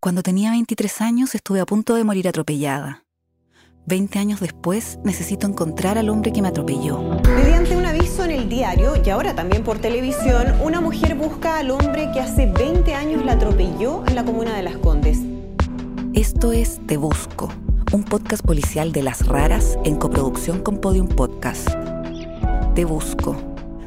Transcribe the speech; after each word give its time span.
Cuando 0.00 0.22
tenía 0.22 0.52
23 0.52 1.02
años 1.02 1.34
estuve 1.34 1.60
a 1.60 1.66
punto 1.66 1.94
de 1.94 2.04
morir 2.04 2.26
atropellada. 2.26 3.04
20 3.84 4.18
años 4.18 4.40
después 4.40 4.98
necesito 5.04 5.46
encontrar 5.46 5.98
al 5.98 6.08
hombre 6.08 6.32
que 6.32 6.40
me 6.40 6.48
atropelló. 6.48 7.20
Mediante 7.36 7.76
un 7.76 7.84
aviso 7.84 8.24
en 8.24 8.30
el 8.30 8.48
diario 8.48 8.94
y 9.04 9.10
ahora 9.10 9.34
también 9.34 9.62
por 9.62 9.78
televisión, 9.78 10.58
una 10.62 10.80
mujer 10.80 11.16
busca 11.16 11.58
al 11.58 11.70
hombre 11.70 12.10
que 12.14 12.20
hace 12.20 12.46
20 12.46 12.94
años 12.94 13.22
la 13.26 13.32
atropelló 13.32 14.02
en 14.06 14.14
la 14.14 14.24
comuna 14.24 14.56
de 14.56 14.62
Las 14.62 14.78
Condes. 14.78 15.18
Esto 16.14 16.54
es 16.54 16.80
Te 16.86 16.96
Busco, 16.96 17.50
un 17.92 18.02
podcast 18.02 18.42
policial 18.42 18.92
de 18.92 19.02
las 19.02 19.26
raras 19.26 19.76
en 19.84 19.96
coproducción 19.96 20.62
con 20.62 20.78
Podium 20.78 21.08
Podcast. 21.08 21.68
Te 22.74 22.86
Busco, 22.86 23.36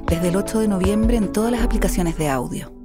desde 0.05 0.30
el 0.30 0.36
8 0.36 0.59
de 0.59 0.68
noviembre 0.68 1.18
en 1.18 1.32
todas 1.32 1.52
las 1.52 1.64
aplicaciones 1.64 2.20
de 2.20 2.30
audio. 2.30 2.82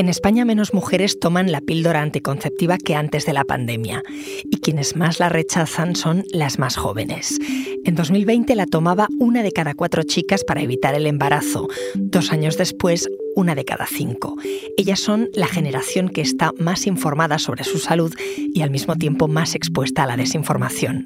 En 0.00 0.08
España 0.08 0.46
menos 0.46 0.72
mujeres 0.72 1.20
toman 1.20 1.52
la 1.52 1.60
píldora 1.60 2.00
anticonceptiva 2.00 2.78
que 2.78 2.94
antes 2.94 3.26
de 3.26 3.34
la 3.34 3.44
pandemia 3.44 4.02
y 4.50 4.56
quienes 4.56 4.96
más 4.96 5.20
la 5.20 5.28
rechazan 5.28 5.94
son 5.94 6.24
las 6.32 6.58
más 6.58 6.76
jóvenes. 6.76 7.38
En 7.84 7.96
2020 7.96 8.54
la 8.54 8.64
tomaba 8.64 9.08
una 9.18 9.42
de 9.42 9.52
cada 9.52 9.74
cuatro 9.74 10.02
chicas 10.02 10.42
para 10.42 10.62
evitar 10.62 10.94
el 10.94 11.06
embarazo. 11.06 11.68
Dos 11.96 12.32
años 12.32 12.56
después, 12.56 13.10
una 13.36 13.54
de 13.54 13.66
cada 13.66 13.84
cinco. 13.84 14.36
Ellas 14.78 15.00
son 15.00 15.28
la 15.34 15.48
generación 15.48 16.08
que 16.08 16.22
está 16.22 16.52
más 16.58 16.86
informada 16.86 17.38
sobre 17.38 17.64
su 17.64 17.78
salud 17.78 18.14
y 18.38 18.62
al 18.62 18.70
mismo 18.70 18.96
tiempo 18.96 19.28
más 19.28 19.54
expuesta 19.54 20.04
a 20.04 20.06
la 20.06 20.16
desinformación. 20.16 21.04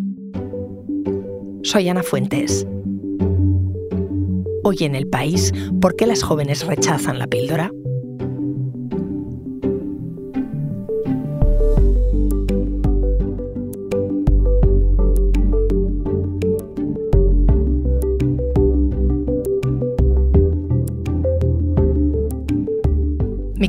Soy 1.64 1.88
Ana 1.88 2.04
Fuentes. 2.04 2.64
Hoy 4.62 4.76
en 4.82 4.94
el 4.94 5.08
país, 5.08 5.52
¿por 5.80 5.96
qué 5.96 6.06
las 6.06 6.22
jóvenes 6.22 6.64
rechazan 6.64 7.18
la 7.18 7.26
píldora? 7.26 7.72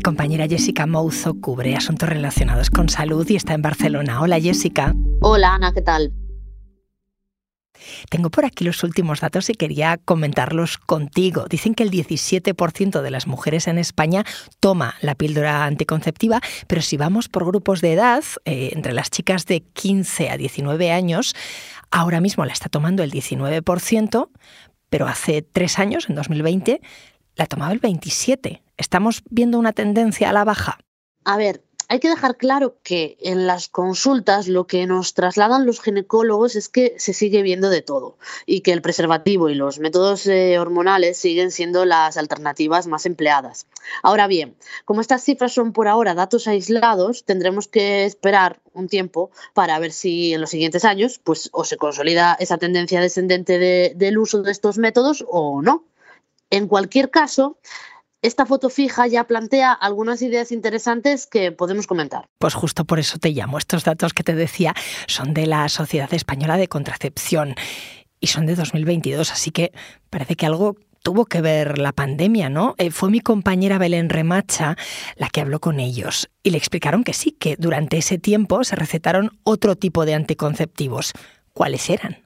Compañera 0.06 0.48
Jessica 0.48 0.86
Mouzo 0.86 1.34
cubre 1.42 1.75
asuntos 1.75 2.08
relacionados 2.08 2.70
con 2.70 2.89
salud 2.89 3.28
y 3.28 3.38
está 3.38 3.56
en 3.56 3.64
Barcelona. 3.64 4.22
Hola 4.22 4.39
Jessica. 4.39 4.94
Hola 5.20 5.56
Ana, 5.56 5.73
¿qué 5.73 5.81
tal? 5.81 6.14
Tengo 8.12 8.30
por 8.30 8.45
aquí 8.45 8.64
los 8.66 8.84
últimos 8.84 9.20
datos 9.20 9.50
y 9.50 9.56
quería 9.56 9.97
comentarlos 9.97 10.78
contigo. 10.78 11.47
Dicen 11.50 11.73
que 11.73 11.81
el 11.81 11.89
17% 11.89 13.02
de 13.02 13.09
las 13.09 13.25
mujeres 13.25 13.67
en 13.67 13.80
España 13.80 14.23
toma 14.59 14.94
la 15.02 15.16
píldora 15.16 15.66
anticonceptiva, 15.66 16.40
pero 16.67 16.84
si 16.84 16.97
vamos 16.97 17.28
por 17.28 17.44
grupos 17.44 17.81
de 17.81 17.94
edad, 17.94 18.23
eh, 18.45 18.69
entre 18.73 18.94
las 18.94 19.09
chicas 19.09 19.47
de 19.47 19.62
15 19.62 20.30
a 20.30 20.38
19 20.38 20.92
años, 20.92 21.34
ahora 21.90 22.22
mismo 22.22 22.45
la 22.45 22.53
está 22.53 22.69
tomando 22.69 23.02
el 23.02 23.12
19%, 23.12 24.30
pero 24.90 25.08
hace 25.08 25.42
tres 25.42 25.80
años, 25.80 26.09
en 26.09 26.16
2020, 26.16 26.80
la 27.36 27.45
tomaba 27.45 27.73
el 27.73 27.81
27%. 27.81 28.61
¿Estamos 28.78 29.23
viendo 29.30 29.58
una 29.58 29.72
tendencia 29.72 30.30
a 30.30 30.33
la 30.33 30.44
baja? 30.44 30.80
A 31.23 31.38
ver, 31.38 31.64
hay 31.88 32.00
que 32.00 32.09
dejar 32.09 32.38
claro 32.38 32.78
que 32.81 33.16
en 33.22 33.45
las 33.45 33.67
consultas 33.67 34.47
lo 34.47 34.66
que 34.66 34.88
nos 34.88 35.14
trasladan 35.14 35.67
los 35.67 35.81
ginecólogos 35.81 36.56
es 36.56 36.67
que 36.67 36.95
se 36.97 37.13
sigue 37.13 37.44
viendo 37.44 37.69
de 37.69 37.83
todo 37.83 38.17
y 38.47 38.61
que 38.61 38.72
el 38.72 38.81
preservativo 38.81 39.50
y 39.50 39.56
los 39.56 39.78
métodos 39.78 40.25
eh, 40.25 40.58
hormonales 40.58 41.17
siguen 41.17 41.52
siendo 41.52 41.86
las 41.86 42.17
alternativas 42.17 42.88
más 42.88 43.06
empleadas. 43.06 43.67
Ahora 44.02 44.25
bien, 44.25 44.56
como 44.86 45.02
estas 45.02 45.23
cifras 45.23 45.53
son 45.53 45.73
por 45.73 45.88
ahora 45.88 46.16
datos 46.16 46.47
aislados, 46.47 47.23
tendremos 47.23 47.67
que 47.67 48.06
esperar 48.06 48.59
un 48.73 48.88
tiempo 48.88 49.30
para 49.53 49.78
ver 49.78 49.91
si 49.91 50.33
en 50.33 50.41
los 50.41 50.50
siguientes 50.50 50.86
años 50.86 51.19
pues, 51.23 51.50
o 51.53 51.66
se 51.66 51.78
consolida 51.78 52.36
esa 52.39 52.58
tendencia 52.58 53.00
descendente 53.00 53.94
del 53.94 54.17
uso 54.17 54.41
de 54.41 54.52
estos 54.52 54.79
métodos 54.79 55.23
o 55.28 55.62
no. 55.62 55.84
En 56.55 56.69
cualquier 56.69 57.11
caso, 57.11 57.59
esta 58.21 58.45
foto 58.45 58.69
fija 58.69 59.07
ya 59.07 59.25
plantea 59.25 59.73
algunas 59.73 60.21
ideas 60.21 60.53
interesantes 60.53 61.27
que 61.27 61.51
podemos 61.51 61.85
comentar. 61.85 62.29
Pues 62.38 62.53
justo 62.53 62.85
por 62.85 62.97
eso 62.97 63.17
te 63.17 63.31
llamo. 63.31 63.57
Estos 63.57 63.83
datos 63.83 64.13
que 64.13 64.23
te 64.23 64.35
decía 64.35 64.73
son 65.05 65.33
de 65.33 65.47
la 65.47 65.67
Sociedad 65.67 66.13
Española 66.13 66.55
de 66.55 66.69
Contracepción 66.69 67.55
y 68.21 68.27
son 68.27 68.45
de 68.45 68.55
2022, 68.55 69.33
así 69.33 69.51
que 69.51 69.73
parece 70.09 70.38
que 70.38 70.45
algo 70.45 70.77
tuvo 71.03 71.25
que 71.25 71.41
ver 71.41 71.77
la 71.77 71.91
pandemia, 71.91 72.49
¿no? 72.49 72.73
Eh, 72.77 72.89
fue 72.89 73.11
mi 73.11 73.19
compañera 73.19 73.77
Belén 73.77 74.09
Remacha 74.09 74.77
la 75.17 75.27
que 75.27 75.41
habló 75.41 75.59
con 75.59 75.81
ellos 75.81 76.29
y 76.41 76.51
le 76.51 76.57
explicaron 76.57 77.03
que 77.03 77.11
sí, 77.11 77.31
que 77.31 77.57
durante 77.57 77.97
ese 77.97 78.17
tiempo 78.17 78.63
se 78.63 78.77
recetaron 78.77 79.37
otro 79.43 79.75
tipo 79.75 80.05
de 80.05 80.13
anticonceptivos. 80.13 81.11
¿Cuáles 81.51 81.89
eran? 81.89 82.25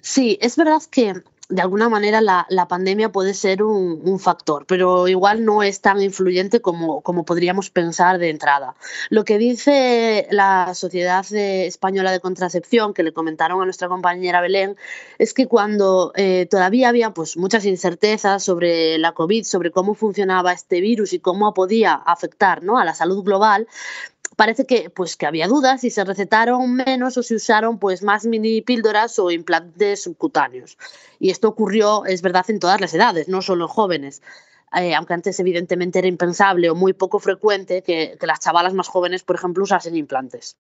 Sí, 0.00 0.38
es 0.40 0.56
verdad 0.56 0.80
que 0.90 1.22
de 1.50 1.62
alguna 1.62 1.88
manera 1.88 2.20
la, 2.20 2.66
pandemia 2.68 3.10
puede 3.10 3.34
ser 3.34 3.62
un, 3.62 4.18
factor, 4.20 4.66
pero 4.66 5.08
igual 5.08 5.44
no 5.44 5.62
es 5.62 5.80
tan 5.80 6.00
influyente 6.00 6.60
como, 6.60 7.00
como, 7.00 7.24
podríamos 7.24 7.70
pensar 7.70 8.18
de 8.18 8.30
entrada. 8.30 8.76
Lo 9.08 9.24
que 9.24 9.38
dice 9.38 10.28
la 10.30 10.74
Sociedad 10.74 11.24
Española 11.32 12.12
de 12.12 12.20
Contracepción, 12.20 12.94
que 12.94 13.02
le 13.02 13.12
comentaron 13.12 13.60
a 13.60 13.64
nuestra 13.64 13.88
compañera 13.88 14.40
Belén, 14.40 14.76
es 15.18 15.34
que 15.34 15.46
cuando 15.46 16.12
eh, 16.16 16.46
todavía 16.50 16.88
había 16.88 17.12
pues, 17.12 17.36
muchas 17.36 17.64
incertezas 17.64 18.42
sobre 18.42 18.98
la 18.98 19.12
COVID, 19.12 19.44
sobre 19.44 19.70
cómo 19.70 19.94
funcionaba 19.94 20.52
este 20.52 20.80
virus 20.80 21.12
y 21.12 21.18
cómo 21.18 21.52
podía 21.54 21.94
afectar 21.94 22.62
¿no? 22.62 22.78
a 22.78 22.84
la 22.84 22.94
salud 22.94 23.24
global, 23.24 23.66
parece 24.40 24.64
que, 24.64 24.88
pues, 24.88 25.18
que 25.18 25.26
había 25.26 25.48
dudas 25.48 25.84
y 25.84 25.90
se 25.90 26.02
recetaron 26.02 26.72
menos 26.72 27.18
o 27.18 27.22
se 27.22 27.34
usaron 27.34 27.78
pues, 27.78 28.02
más 28.02 28.24
mini 28.24 28.62
píldoras 28.62 29.18
o 29.18 29.30
implantes 29.30 30.04
subcutáneos. 30.04 30.78
Y 31.18 31.28
esto 31.28 31.46
ocurrió, 31.46 32.06
es 32.06 32.22
verdad, 32.22 32.46
en 32.48 32.58
todas 32.58 32.80
las 32.80 32.94
edades, 32.94 33.28
no 33.28 33.42
solo 33.42 33.66
en 33.66 33.68
jóvenes. 33.68 34.22
Eh, 34.74 34.94
aunque 34.94 35.12
antes 35.12 35.38
evidentemente 35.40 35.98
era 35.98 36.08
impensable 36.08 36.70
o 36.70 36.74
muy 36.74 36.94
poco 36.94 37.18
frecuente 37.18 37.82
que, 37.82 38.16
las 38.22 38.40
chavalas 38.40 38.72
más 38.72 38.88
jóvenes, 38.88 39.24
por 39.24 39.36
ejemplo, 39.36 39.62
usasen 39.62 39.94
implantes. 39.94 40.56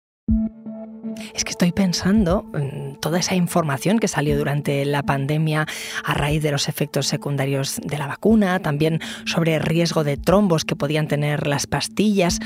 Es 1.34 1.42
que 1.42 1.50
estoy 1.50 1.72
pensando 1.72 2.46
en 2.54 3.00
toda 3.00 3.18
esa 3.18 3.34
información 3.34 3.98
que 3.98 4.06
salió 4.06 4.38
durante 4.38 4.84
la 4.84 5.02
pandemia 5.02 5.66
a 6.04 6.14
raíz 6.14 6.44
de 6.44 6.52
los 6.52 6.68
efectos 6.68 7.08
secundarios 7.08 7.80
de 7.82 7.98
la 7.98 8.06
vacuna, 8.06 8.60
también 8.60 9.00
sobre 9.26 9.56
el 9.56 9.62
riesgo 9.62 10.04
de 10.04 10.16
trombos 10.16 10.64
que 10.64 10.76
podían 10.76 11.08
tener 11.08 11.48
las 11.48 11.66
pastillas 11.66 12.38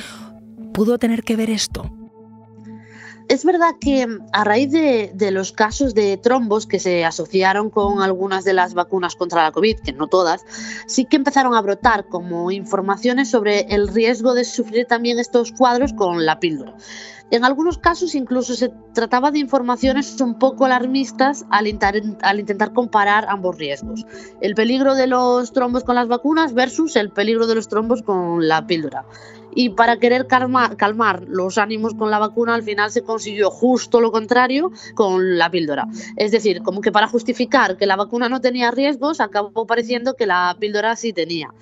pudo 0.78 0.96
tener 0.96 1.24
que 1.24 1.34
ver 1.34 1.50
esto? 1.50 1.90
Es 3.26 3.44
verdad 3.44 3.74
que 3.80 4.06
a 4.32 4.44
raíz 4.44 4.70
de, 4.70 5.30
los 5.32 5.50
casos 5.50 5.92
de 5.92 6.16
trombos 6.18 6.68
que 6.68 6.78
se 6.78 7.04
asociaron 7.04 7.68
con 7.68 8.00
algunas 8.00 8.44
de 8.44 8.52
las 8.52 8.74
vacunas 8.74 9.16
contra 9.16 9.42
la 9.42 9.50
COVID, 9.50 9.80
que 9.80 9.92
no 9.92 10.06
todas, 10.06 10.44
sí 10.86 11.04
que 11.04 11.16
empezaron 11.16 11.54
a 11.54 11.60
brotar 11.60 12.06
como 12.06 12.52
informaciones 12.52 13.28
sobre 13.28 13.62
el 13.74 13.88
riesgo 13.88 14.34
de 14.34 14.44
sufrir 14.44 14.86
también 14.86 15.18
estos 15.18 15.50
cuadros 15.50 15.92
con 15.92 16.24
la 16.24 16.38
píldora. 16.38 16.76
En 17.30 17.44
algunos 17.44 17.76
casos 17.76 18.14
incluso 18.14 18.54
se 18.54 18.70
trataba 18.94 19.30
de 19.30 19.38
informaciones 19.38 20.18
un 20.20 20.38
poco 20.38 20.64
alarmistas 20.64 21.44
al, 21.50 21.66
intentar 21.66 22.72
comparar 22.72 23.26
ambos 23.28 23.58
riesgos. 23.58 24.06
El 24.40 24.54
peligro 24.54 24.94
de 24.94 25.06
los 25.06 25.52
trombos 25.52 25.84
con 25.84 25.94
las 25.94 26.08
vacunas 26.08 26.54
versus 26.54 26.96
el 26.96 27.10
peligro 27.10 27.46
de 27.46 27.54
los 27.54 27.68
trombos 27.68 28.02
con 28.02 28.48
la 28.48 28.66
píldora 28.66 29.04
y 29.54 29.70
para 29.70 29.98
querer 29.98 30.26
calmar, 30.28 31.24
los 31.26 31.58
ánimos 31.58 31.94
con 31.94 32.10
la 32.10 32.18
vacuna 32.18 32.54
al 32.54 32.62
final 32.62 32.90
se 32.90 33.02
consiguió 33.02 33.50
justo 33.50 34.00
lo 34.00 34.12
contrario 34.12 34.70
con 34.94 35.36
la 35.36 35.50
píldora. 35.50 35.88
Es 36.16 36.30
decir, 36.30 36.62
como 36.62 36.80
que 36.80 36.92
para 36.92 37.08
justificar 37.08 37.76
que 37.76 37.86
la 37.86 37.96
vacuna 37.96 38.28
no 38.28 38.40
tenía 38.40 38.70
riesgos 38.70 39.20
acabó 39.20 39.66
pareciendo 39.66 40.14
que 40.14 40.26
la 40.26 40.56
píldora 40.60 40.94
sí 40.96 41.12
tenía 41.12 41.52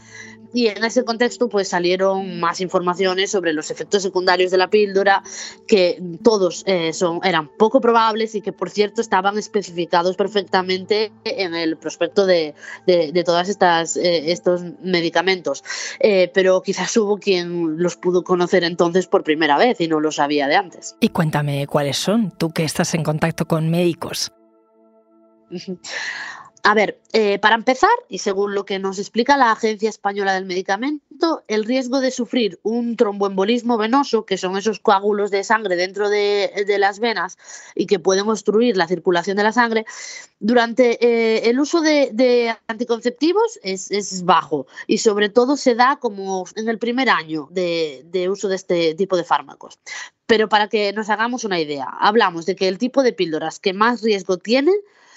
y 0.52 0.68
en 0.68 0.84
ese 0.84 1.04
contexto 1.04 1.48
pues 1.48 1.68
salieron 1.68 2.40
más 2.40 2.60
informaciones 2.60 3.30
sobre 3.30 3.52
los 3.52 3.70
efectos 3.70 4.02
secundarios 4.02 4.50
de 4.50 4.58
la 4.58 4.68
píldora 4.68 5.22
que 5.66 6.02
todos 6.22 6.62
eh, 6.66 6.92
son, 6.92 7.20
eran 7.24 7.48
poco 7.56 7.80
probables 7.80 8.34
y 8.34 8.40
que 8.40 8.52
por 8.52 8.70
cierto 8.70 9.00
estaban 9.00 9.38
especificados 9.38 10.16
perfectamente 10.16 11.12
en 11.24 11.54
el 11.54 11.76
prospecto 11.76 12.26
de, 12.26 12.54
de, 12.86 13.24
todas 13.24 13.48
estas 13.48 13.96
eh, 13.96 14.30
estos 14.32 14.62
medicamentos. 14.82 15.64
Eh, 16.00 16.30
pero 16.32 16.62
quizás 16.62 16.96
hubo 16.96 17.18
quien 17.18 17.82
los 17.82 17.96
pudo 17.96 18.22
conocer 18.22 18.64
entonces 18.64 19.06
por 19.06 19.24
primera 19.24 19.58
vez 19.58 19.80
y 19.80 19.88
no 19.88 20.00
lo 20.00 20.12
sabía 20.12 20.48
de 20.48 20.56
antes. 20.56 20.96
Y 21.00 21.08
cuéntame 21.08 21.66
cuáles 21.66 21.96
son 21.96 22.30
tú 22.30 22.50
que 22.50 22.64
estás 22.64 22.94
en 22.94 23.02
contacto 23.02 23.46
con 23.46 23.70
médicos 23.70 24.32
A 26.68 26.74
ver, 26.74 26.98
eh, 27.12 27.38
para 27.38 27.54
empezar, 27.54 27.88
y 28.08 28.18
según 28.18 28.52
lo 28.52 28.64
que 28.64 28.80
nos 28.80 28.98
explica 28.98 29.36
la 29.36 29.52
Agencia 29.52 29.88
Española 29.88 30.34
del 30.34 30.46
Medicamento, 30.46 31.44
el 31.46 31.64
riesgo 31.64 32.00
de 32.00 32.10
sufrir 32.10 32.58
un 32.64 32.96
tromboembolismo 32.96 33.78
venoso, 33.78 34.26
que 34.26 34.36
son 34.36 34.56
esos 34.56 34.80
coágulos 34.80 35.30
de 35.30 35.44
sangre 35.44 35.76
dentro 35.76 36.10
de, 36.10 36.50
las 36.80 36.98
venas 36.98 37.38
y 37.76 37.86
que 37.86 38.00
pueden 38.00 38.28
obstruir 38.28 38.76
la 38.76 38.88
circulación 38.88 39.36
de 39.36 39.44
la 39.44 39.52
sangre, 39.52 39.86
durante 40.40 40.98
eh, 41.06 41.48
el 41.48 41.60
uso 41.60 41.82
de, 41.82 42.56
anticonceptivos 42.66 43.60
es, 43.62 44.24
bajo 44.24 44.66
y 44.88 44.98
sobre 44.98 45.28
todo 45.28 45.56
se 45.56 45.76
da 45.76 46.00
como 46.00 46.46
en 46.56 46.68
el 46.68 46.80
primer 46.80 47.10
año 47.10 47.46
de, 47.52 48.02
de 48.06 48.28
uso 48.28 48.48
de 48.48 48.56
este 48.56 48.96
tipo 48.96 49.16
de 49.16 49.22
fármacos. 49.22 49.78
Pero 50.26 50.48
para 50.48 50.66
que 50.66 50.92
nos 50.92 51.10
hagamos 51.10 51.44
una 51.44 51.60
idea, 51.60 51.86
hablamos 52.00 52.44
de 52.44 52.56
que 52.56 52.66
el 52.66 52.78
tipo 52.78 53.04
de 53.04 53.12
píldoras 53.12 53.60
que 53.60 53.72
más 53.72 54.02
riesgo 54.02 54.38
tiene 54.38 54.72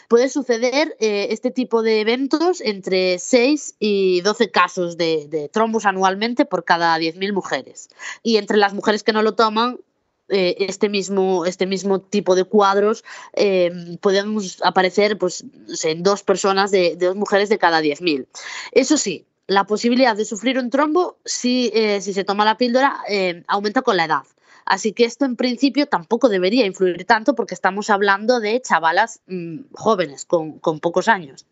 puede 0.10 0.28
suceder 0.28 0.98
eh, 1.00 1.28
este 1.30 1.52
tipo 1.52 1.84
de 1.84 2.02
eventos 2.02 2.62
entre 2.62 3.20
6 3.20 3.76
y 3.80 4.22
12 4.22 4.52
casos 4.52 4.98
de, 4.98 5.50
trombos 5.54 5.86
anualmente 5.86 6.46
por 6.46 6.66
cada 6.66 6.98
10.000 6.98 7.32
mujeres. 7.32 7.90
Y 8.24 8.38
entre 8.38 8.58
las 8.58 8.74
mujeres 8.74 9.04
que 9.04 9.14
no 9.14 9.22
lo 9.22 9.36
toman, 9.36 9.80
eh, 10.28 10.58
este, 10.68 10.90
mismo, 10.90 11.46
este 11.46 11.66
mismo 11.66 12.02
tipo 12.02 12.36
de 12.36 12.44
cuadros 12.44 13.04
eh, 13.34 13.98
pueden 14.02 14.38
aparecer 14.64 15.18
pues, 15.18 15.46
en 15.84 16.04
dos 16.04 16.24
personas 16.24 16.72
de, 16.72 16.96
dos 17.00 17.16
mujeres 17.16 17.48
de 17.50 17.60
cada 17.60 17.80
10.000. 17.80 18.28
Eso 18.72 18.98
sí, 18.98 19.26
la 19.50 19.66
posibilidad 19.66 20.16
de 20.16 20.24
sufrir 20.24 20.58
un 20.58 20.70
trombo, 20.70 21.18
si, 21.26 21.72
si 22.00 22.14
se 22.14 22.24
toma 22.24 22.46
la 22.46 22.58
píldora, 22.58 23.02
aumenta 23.48 23.82
con 23.82 23.98
la 23.98 24.06
edad. 24.06 24.24
Así 24.70 24.94
que 24.94 25.04
esto 25.04 25.26
en 25.26 25.36
principio 25.36 25.88
tampoco 25.88 26.30
debería 26.30 26.68
influir 26.68 27.04
tanto 27.06 27.34
porque 27.34 27.56
estamos 27.56 27.90
hablando 27.90 28.40
de 28.40 28.62
chavalas 28.62 29.20
mm, 29.26 29.62
jóvenes 29.74 30.26
con, 30.26 30.60
pocos 30.80 31.08
años. 31.08 31.48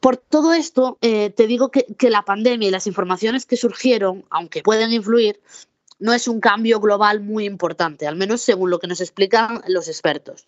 Por 0.00 0.16
todo 0.16 0.52
esto, 0.52 0.96
eh, 1.00 1.30
te 1.30 1.48
digo 1.48 1.72
que, 1.72 1.84
la 2.08 2.22
pandemia 2.22 2.68
y 2.68 2.70
las 2.70 2.86
informaciones 2.86 3.44
que 3.44 3.56
surgieron, 3.56 4.24
aunque 4.30 4.62
pueden 4.62 4.92
influir, 4.92 5.40
no 5.98 6.12
es 6.12 6.28
un 6.28 6.40
cambio 6.40 6.78
global 6.78 7.18
muy 7.20 7.44
importante, 7.44 8.06
al 8.06 8.14
menos 8.14 8.40
según 8.40 8.70
lo 8.70 8.78
que 8.78 8.86
nos 8.86 9.00
explican 9.00 9.62
los 9.66 9.88
expertos. 9.88 10.46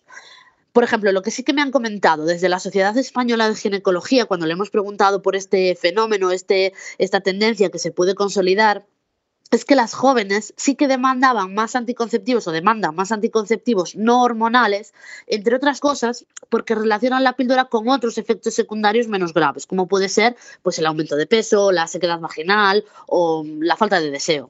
Por 0.73 0.83
ejemplo, 0.83 1.11
lo 1.11 1.21
que 1.21 1.29
sí 1.29 1.43
que 1.43 1.53
me 1.53 1.61
han 1.61 1.71
comentado 1.71 2.25
desde 2.25 2.49
la 2.49 2.59
Sociedad 2.59 2.97
Española 2.97 3.47
de 3.47 3.55
Ginecología, 3.55 4.25
cuando 4.25 4.47
le 4.47 4.53
hemos 4.53 4.71
preguntado 4.71 5.21
por 5.21 5.35
este 5.35 5.75
fenómeno, 5.75 6.31
este, 6.31 6.73
esta 6.97 7.21
tendencia 7.21 7.69
que 7.69 7.77
se 7.77 7.91
puede 7.91 8.15
consolidar, 8.15 8.87
es 9.51 9.65
que 9.65 9.75
las 9.75 9.93
jóvenes 9.93 10.51
sí 10.57 10.73
que 10.73 10.87
demandaban 10.87 11.53
más 11.53 11.75
anticonceptivos 11.75 12.47
o 12.47 12.51
demandan 12.51 12.95
más 12.95 13.11
anticonceptivos 13.11 13.95
no 13.95 14.23
hormonales, 14.23 14.95
entre 15.27 15.55
otras 15.55 15.79
cosas, 15.79 16.25
porque 16.49 16.73
relacionan 16.73 17.23
la 17.23 17.33
píldora 17.33 17.65
con 17.65 17.87
otros 17.89 18.17
efectos 18.17 18.55
secundarios 18.55 19.07
menos 19.07 19.31
graves, 19.31 19.67
como 19.67 19.87
puede 19.87 20.09
ser 20.09 20.35
pues, 20.63 20.79
el 20.79 20.87
aumento 20.87 21.15
de 21.15 21.27
peso, 21.27 21.71
la 21.71 21.85
sequedad 21.85 22.19
vaginal 22.19 22.83
o 23.05 23.45
la 23.45 23.77
falta 23.77 23.99
de 23.99 24.09
deseo. 24.09 24.49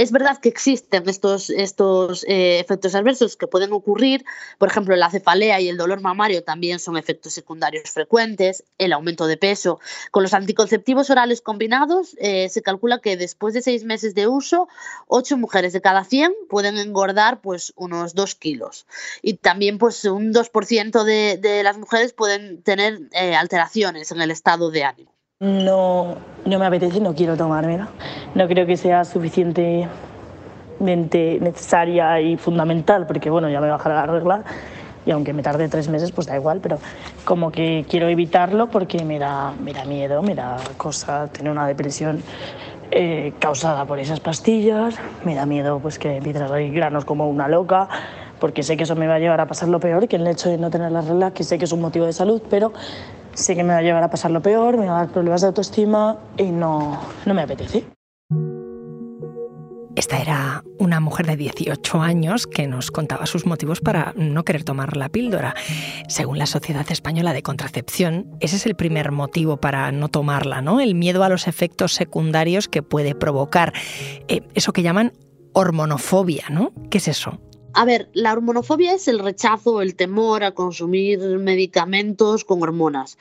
Es 0.00 0.12
verdad 0.12 0.38
que 0.38 0.48
existen 0.48 1.06
estos, 1.10 1.50
eh, 1.50 2.58
efectos 2.58 2.94
adversos 2.94 3.36
que 3.36 3.46
pueden 3.46 3.74
ocurrir, 3.74 4.24
por 4.56 4.70
ejemplo, 4.70 4.96
la 4.96 5.10
cefalea 5.10 5.60
y 5.60 5.68
el 5.68 5.76
dolor 5.76 6.00
mamario 6.00 6.42
también 6.42 6.78
son 6.78 6.96
efectos 6.96 7.34
secundarios 7.34 7.90
frecuentes, 7.90 8.64
el 8.78 8.94
aumento 8.94 9.26
de 9.26 9.36
peso. 9.36 9.78
Con 10.10 10.22
los 10.22 10.32
anticonceptivos 10.32 11.10
orales 11.10 11.42
combinados 11.42 12.16
eh, 12.18 12.48
se 12.48 12.62
calcula 12.62 13.02
que 13.02 13.18
después 13.18 13.52
de 13.52 13.60
seis 13.60 13.84
meses 13.84 14.14
de 14.14 14.26
uso, 14.26 14.68
ocho 15.06 15.36
mujeres 15.36 15.74
de 15.74 15.82
cada 15.82 16.02
100 16.02 16.32
pueden 16.48 16.78
engordar 16.78 17.42
pues, 17.42 17.74
unos 17.76 18.14
dos 18.14 18.34
kilos. 18.34 18.86
Y 19.20 19.34
también 19.34 19.76
pues, 19.76 20.06
un 20.06 20.32
2% 20.32 21.04
de, 21.04 21.36
de 21.36 21.62
las 21.62 21.76
mujeres 21.76 22.14
pueden 22.14 22.62
tener 22.62 23.00
eh, 23.12 23.34
alteraciones 23.34 24.10
en 24.12 24.22
el 24.22 24.30
estado 24.30 24.70
de 24.70 24.84
ánimo. 24.84 25.19
No, 25.42 26.16
no 26.44 26.58
me 26.58 26.66
apetece, 26.66 27.00
no 27.00 27.14
quiero 27.14 27.34
tomármela. 27.34 27.88
No 28.34 28.46
creo 28.46 28.66
que 28.66 28.76
sea 28.76 29.06
suficientemente 29.06 29.88
necesaria 31.40 32.20
y 32.20 32.36
fundamental, 32.36 33.06
porque 33.06 33.30
bueno, 33.30 33.48
ya 33.48 33.58
me 33.62 33.70
bajará 33.70 33.94
la 33.94 34.12
regla 34.12 34.44
y 35.06 35.12
aunque 35.12 35.32
me 35.32 35.42
tarde 35.42 35.70
tres 35.70 35.88
meses, 35.88 36.12
pues 36.12 36.26
da 36.26 36.36
igual, 36.36 36.60
pero 36.60 36.78
como 37.24 37.50
que 37.50 37.86
quiero 37.88 38.06
evitarlo 38.08 38.68
porque 38.68 39.02
me 39.02 39.18
da, 39.18 39.54
miedo, 39.86 40.20
me 40.20 40.34
da 40.34 40.58
cosa 40.76 41.28
tener 41.28 41.50
una 41.50 41.66
depresión 41.66 42.22
eh, 42.90 43.32
causada 43.38 43.86
por 43.86 43.98
esas 43.98 44.20
pastillas, 44.20 44.96
me 45.24 45.34
da 45.34 45.46
miedo 45.46 45.78
pues 45.78 45.98
que 45.98 46.18
empieces 46.18 46.42
a 46.42 46.48
salir 46.48 46.74
granos 46.74 47.06
como 47.06 47.30
una 47.30 47.48
loca, 47.48 47.88
porque 48.40 48.62
sé 48.62 48.76
que 48.76 48.82
eso 48.82 48.94
me 48.94 49.06
va 49.06 49.14
a 49.14 49.18
llevar 49.18 49.40
a 49.40 49.46
pasar 49.46 49.70
lo 49.70 49.80
peor 49.80 50.06
que 50.06 50.16
el 50.16 50.26
hecho 50.26 50.50
de 50.50 50.58
no 50.58 50.68
tener 50.68 50.92
la 50.92 51.00
regla, 51.00 51.30
que 51.30 51.44
sé 51.44 51.56
que 51.56 51.64
es 51.64 51.72
un 51.72 51.80
motivo 51.80 52.04
de 52.04 52.12
salud, 52.12 52.42
pero 52.50 52.74
sé 53.34 53.54
que 53.54 53.62
me 53.62 53.72
va 53.72 53.78
a 53.78 53.82
llevar 53.82 54.02
a 54.02 54.10
pasar 54.10 54.30
lo 54.30 54.42
peor, 54.42 54.76
me 54.76 54.86
va 54.86 54.96
a 54.96 55.04
dar 55.04 55.12
problemas 55.12 55.40
de 55.40 55.48
autoestima 55.48 56.18
y 56.36 56.44
no, 56.44 57.00
no 57.26 57.34
me 57.34 57.42
apetece. 57.42 57.84
Esta 59.96 60.18
era 60.18 60.64
una 60.78 61.00
mujer 61.00 61.26
de 61.26 61.36
18 61.36 62.00
años 62.00 62.46
que 62.46 62.66
nos 62.66 62.90
contaba 62.90 63.26
sus 63.26 63.44
motivos 63.44 63.80
para 63.80 64.14
no 64.16 64.44
querer 64.44 64.64
tomar 64.64 64.96
la 64.96 65.08
píldora. 65.08 65.54
Según 66.08 66.38
la 66.38 66.46
Sociedad 66.46 66.90
Española 66.90 67.34
de 67.34 67.42
Contracepción, 67.42 68.26
ese 68.40 68.56
es 68.56 68.66
el 68.66 68.76
primer 68.76 69.12
motivo 69.12 69.58
para 69.58 69.92
no 69.92 70.08
tomarla, 70.08 70.62
¿no? 70.62 70.80
El 70.80 70.94
miedo 70.94 71.22
a 71.22 71.28
los 71.28 71.48
efectos 71.48 71.92
secundarios 71.92 72.66
que 72.66 72.82
puede 72.82 73.14
provocar. 73.14 73.74
Eh, 74.28 74.40
eso 74.54 74.72
que 74.72 74.82
llaman 74.82 75.12
hormonofobia, 75.52 76.44
¿no? 76.50 76.72
¿Qué 76.88 76.98
es 76.98 77.08
eso? 77.08 77.40
A 77.72 77.84
ver, 77.84 78.08
la 78.12 78.32
hormonofobia 78.32 78.94
es 78.94 79.08
el 79.08 79.18
rechazo, 79.18 79.80
el 79.80 79.94
temor 79.94 80.42
a 80.44 80.52
consumir 80.52 81.20
medicamentos 81.38 82.44
con 82.44 82.62
hormonas. 82.62 83.16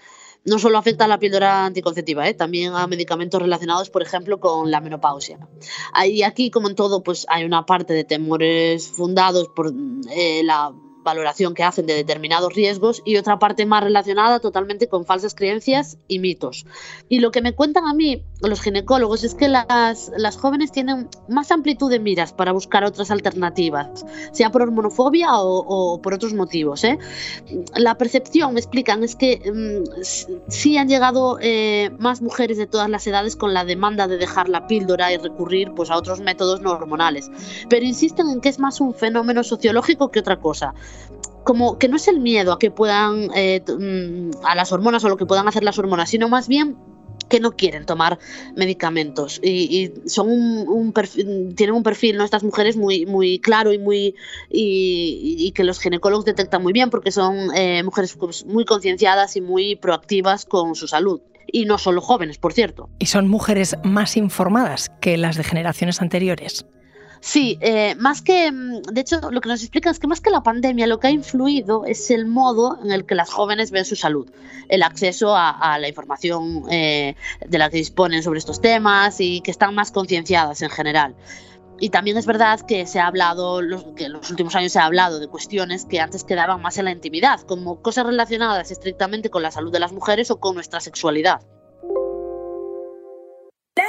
No 0.46 0.58
solo 0.58 0.78
afecta 0.78 1.06
a 1.06 1.08
la 1.08 1.20
píldora 1.20 1.66
anticonceptiva, 1.66 2.28
¿eh? 2.28 2.34
también 2.34 2.74
a 2.74 2.88
medicamentos 2.88 3.42
relacionados, 3.42 3.90
por 3.90 4.02
ejemplo, 4.02 4.40
con 4.40 4.72
la 4.72 4.82
menopausia. 4.82 5.38
Y 6.06 6.24
aquí, 6.24 6.50
como 6.50 6.70
en 6.70 6.76
todo, 6.76 7.04
pues 7.04 7.26
hay 7.30 7.44
una 7.44 7.66
parte 7.66 7.94
de 7.94 8.06
temores 8.06 8.88
fundados 8.88 9.50
por 9.50 9.74
eh, 10.12 10.42
la 10.44 10.74
valoración 11.04 11.54
que 11.54 11.64
hacen 11.64 11.86
de 11.86 11.94
determinados 11.94 12.54
riesgos 12.54 13.02
y 13.06 13.18
otra 13.18 13.40
parte 13.40 13.66
más 13.66 13.84
relacionada 13.84 14.40
totalmente 14.40 14.88
con 14.88 15.06
falsas 15.06 15.34
creencias 15.36 15.98
y 16.08 16.20
mitos. 16.20 16.66
Y 17.08 17.20
lo 17.20 17.32
que 17.32 17.42
me 17.42 17.54
cuentan 17.54 17.86
a 17.88 17.94
mí 17.94 18.24
los 18.42 18.62
ginecólogos 18.62 19.24
es 19.24 19.36
que 19.36 19.48
las, 19.48 20.12
las 20.18 20.38
jóvenes 20.38 20.72
tienen 20.72 21.10
más 21.28 21.52
amplitud 21.52 21.90
de 21.90 22.00
miras 22.00 22.34
para 22.34 22.52
buscar 22.52 22.84
otras 22.84 23.12
alternativas, 23.12 24.06
sea 24.32 24.52
por 24.52 24.62
hormonofobia 24.62 25.30
o, 25.32 26.00
por 26.02 26.14
otros 26.14 26.34
motivos. 26.34 26.84
¿eh? 26.84 26.98
La 27.76 27.98
percepción, 27.98 28.54
me 28.54 28.60
explican, 28.60 29.04
es 29.04 29.16
que 29.16 29.52
mm, 29.52 30.02
sí 30.50 30.78
han 30.78 30.88
llegado 30.88 31.38
eh, 31.42 31.92
más 32.00 32.22
mujeres 32.22 32.58
de 32.58 32.68
todas 32.68 32.90
las 32.90 33.06
edades 33.08 33.36
con 33.36 33.54
la 33.54 33.66
demanda 33.66 34.08
de 34.08 34.18
dejar 34.18 34.50
la 34.50 34.68
píldora 34.68 35.12
y 35.14 35.18
recurrir 35.18 35.72
pues, 35.76 35.90
a 35.90 35.98
otros 35.98 36.20
métodos 36.22 36.62
no 36.62 36.72
hormonales, 36.72 37.30
pero 37.70 37.86
insisten 37.86 38.30
en 38.30 38.42
que 38.42 38.50
es 38.50 38.60
más 38.60 38.80
un 38.80 38.94
fenómeno 38.94 39.44
sociológico 39.44 40.12
que 40.12 40.20
otra 40.20 40.40
cosa 40.40 40.74
como 41.50 41.80
que 41.80 41.88
no 41.88 41.96
es 41.96 42.08
el 42.08 42.20
miedo 42.20 42.54
a 42.54 42.60
que 42.60 42.70
puedan 42.70 43.32
eh, 43.36 43.64
mm, 43.68 44.46
a 44.46 44.54
las 44.54 44.72
hormonas 44.72 45.04
o 45.04 45.10
lo 45.10 45.18
que 45.18 45.26
puedan 45.26 45.48
hacer 45.48 45.64
las 45.64 45.80
hormonas, 45.80 46.12
sino 46.12 46.30
más 46.30 46.48
bien 46.48 46.78
que 47.28 47.40
no 47.40 47.54
quieren 47.54 47.88
tomar 47.88 48.20
medicamentos. 48.56 49.42
Y, 49.42 49.92
son 50.06 50.30
un, 50.30 50.94
perfil, 50.94 51.56
tienen 51.56 51.76
un 51.76 51.82
perfil 51.82 52.18
¿no? 52.18 52.24
estas 52.24 52.44
mujeres 52.44 52.78
muy 52.78 53.08
muy 53.08 53.40
claro 53.40 53.74
y 53.74 53.80
muy 53.80 54.14
y, 54.52 55.52
que 55.56 55.64
los 55.64 55.80
ginecólogos 55.80 56.26
detectan 56.26 56.62
muy 56.62 56.72
bien 56.72 56.92
porque 56.92 57.12
son 57.12 57.50
eh, 57.56 57.82
mujeres 57.82 58.14
pues, 58.14 58.46
muy 58.46 58.64
concienciadas 58.64 59.36
y 59.36 59.42
muy 59.42 59.76
proactivas 59.76 60.46
con 60.46 60.76
su 60.76 60.88
salud. 60.88 61.20
Y 61.52 61.66
no 61.66 61.80
solo 61.80 62.00
jóvenes 62.00 62.38
por 62.38 62.54
cierto. 62.54 62.92
Y 63.00 63.08
son 63.08 63.28
mujeres 63.28 63.76
más 63.84 64.18
informadas 64.18 64.92
que 65.02 65.18
las 65.18 65.36
de 65.36 65.44
generaciones 65.44 66.00
anteriores 66.00 66.68
Sí, 67.22 67.58
eh, 67.62 67.96
más 67.96 68.22
que, 68.22 68.52
mm, 68.52 68.82
de 68.82 69.02
hecho, 69.02 69.20
lo 69.32 69.42
que 69.42 69.50
nos 69.50 69.62
explican 69.62 69.92
es 69.92 70.00
que 70.00 70.08
más 70.08 70.22
que 70.22 70.30
la 70.30 70.42
pandemia, 70.42 70.88
lo 70.88 71.00
que 71.00 71.08
ha 71.08 71.12
influido 71.12 71.86
es 71.86 72.10
el 72.12 72.26
modo 72.26 72.80
en 72.82 72.92
el 72.92 73.06
que 73.06 73.16
las 73.16 73.30
jóvenes 73.30 73.72
ven 73.72 73.86
su 73.86 73.96
salud, 73.96 74.30
el 74.70 74.84
acceso 74.84 75.36
a, 75.36 75.78
la 75.80 75.88
información 75.88 76.64
eh, 76.70 77.16
de 77.46 77.58
la 77.58 77.70
que 77.70 77.78
disponen 77.78 78.24
sobre 78.24 78.40
estos 78.40 78.62
temas 78.62 79.20
y 79.20 79.42
que 79.42 79.52
están 79.52 79.76
más 79.76 79.92
concienciadas 79.92 80.62
en 80.62 80.70
general. 80.70 81.16
Y 81.82 81.90
también 81.90 82.18
es 82.18 82.26
verdad 82.26 82.60
que 82.62 82.86
se 82.86 83.00
ha 83.00 83.08
hablado, 83.08 83.62
que 83.96 84.06
en 84.06 84.14
los 84.14 84.30
últimos 84.30 84.56
años 84.56 84.74
se 84.74 84.80
ha 84.80 84.86
hablado 84.86 85.20
de 85.20 85.28
cuestiones 85.28 85.86
que 85.86 86.00
antes 86.00 86.24
quedaban 86.24 86.62
más 86.62 86.78
en 86.78 86.86
la 86.86 86.92
intimidad, 86.92 87.42
como 87.42 87.82
cosas 87.82 88.06
relacionadas 88.06 88.72
estrictamente 88.72 89.30
con 89.30 89.44
la 89.44 89.52
salud 89.52 89.72
de 89.72 89.80
las 89.80 89.94
mujeres 89.94 90.30
o 90.32 90.40
con 90.40 90.56
nuestra 90.56 90.80
sexualidad. 90.82 91.42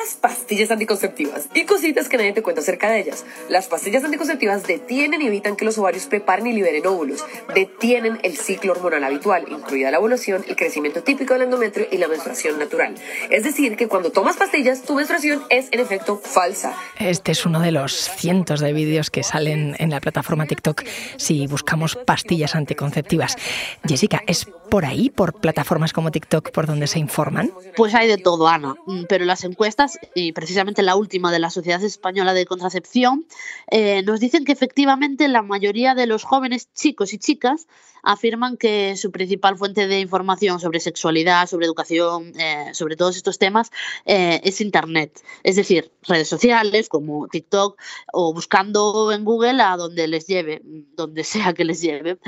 Las 0.01 0.15
pastillas 0.15 0.71
anticonceptivas 0.71 1.49
y 1.55 1.65
cositas 1.65 2.09
que 2.09 2.17
nadie 2.17 2.33
te 2.33 2.43
cuenta 2.43 2.63
acerca 2.63 2.91
de 2.91 3.01
ellas. 3.01 3.25
Las 3.51 3.69
pastillas 3.69 4.03
anticonceptivas 4.03 4.67
detienen 4.67 5.21
y 5.21 5.27
evitan 5.27 5.57
que 5.57 5.65
los 5.65 5.77
ovarios 5.77 6.07
preparen 6.07 6.47
y 6.47 6.53
liberen 6.53 6.87
óvulos. 6.87 7.25
Detienen 7.55 8.19
el 8.23 8.39
ciclo 8.39 8.73
hormonal 8.73 9.05
habitual, 9.05 9.45
incluida 9.51 9.91
la 9.91 9.99
ovulación, 9.99 10.45
el 10.49 10.57
crecimiento 10.57 11.03
típico 11.03 11.35
del 11.35 11.43
endometrio 11.43 11.87
y 11.91 11.99
la 11.99 12.09
menstruación 12.09 12.59
natural. 12.59 12.95
Es 13.29 13.45
decir, 13.45 13.77
que 13.77 13.89
cuando 13.89 14.11
tomas 14.11 14.37
pastillas, 14.37 14.83
tu 14.83 14.95
menstruación 14.95 15.43
es 15.51 15.69
en 15.71 15.81
efecto 15.81 16.17
falsa. 16.17 16.75
Este 16.99 17.33
es 17.33 17.45
uno 17.45 17.61
de 17.61 17.73
los 17.73 17.93
cientos 17.93 18.61
de 18.61 18.73
vídeos 18.73 19.11
que 19.11 19.23
salen 19.23 19.77
en 19.79 19.91
la 19.91 20.01
plataforma 20.01 20.47
TikTok 20.47 20.83
si 21.17 21.47
buscamos 21.47 21.97
pastillas 21.97 22.55
anticonceptivas. 22.55 23.37
Jessica, 23.87 24.23
¿es 24.27 24.47
por 24.71 24.87
ahí, 24.87 25.11
por 25.11 25.35
plataformas 25.35 25.93
como 25.93 26.11
TikTok, 26.11 26.53
por 26.53 26.67
donde 26.67 26.87
se 26.87 27.01
informan? 27.01 27.53
Pues 27.77 27.95
hay 27.95 28.09
de 28.09 28.17
todo, 28.17 28.49
Ana. 28.49 28.77
Pero 29.09 29.25
las 29.25 29.45
encuestas, 29.45 29.90
y 30.15 30.33
precisamente 30.33 30.83
la 30.83 30.97
última 30.97 31.33
de 31.33 31.39
la 31.39 31.51
Sociedad 31.51 31.83
Española 31.83 32.35
de 32.35 32.47
Contracepción, 32.47 33.27
eh, 33.71 34.03
nos 34.03 34.21
dicen 34.21 34.45
que 34.45 34.53
efectivamente 34.53 35.29
la 35.29 35.43
mayoría 35.43 35.95
de 35.95 36.07
los 36.07 36.25
jóvenes 36.25 36.73
chicos 36.73 37.13
y 37.13 37.19
chicas 37.19 37.67
afirman 38.03 38.57
que 38.57 38.97
su 38.97 39.11
principal 39.13 39.59
fuente 39.59 39.87
de 39.87 40.01
información 40.01 40.59
sobre 40.59 40.81
sexualidad, 40.81 41.47
sobre 41.47 41.67
educación, 41.67 42.33
eh, 42.39 42.71
sobre 42.73 42.97
todos 42.97 43.17
estos 43.17 43.39
temas, 43.39 43.71
eh, 44.07 44.41
es 44.43 44.63
Internet. 44.63 45.23
Es 45.43 45.57
decir, 45.57 45.93
redes 46.03 46.29
sociales 46.29 46.89
como 46.89 47.29
TikTok 47.29 47.79
o 48.13 48.33
buscando 48.33 49.13
en 49.13 49.25
Google 49.25 49.61
a 49.63 49.77
donde 49.77 50.09
les 50.09 50.27
lleve, 50.27 50.63
donde 50.97 51.25
sea 51.25 51.53
que 51.53 51.65
les 51.65 51.83
lleve. 51.83 52.19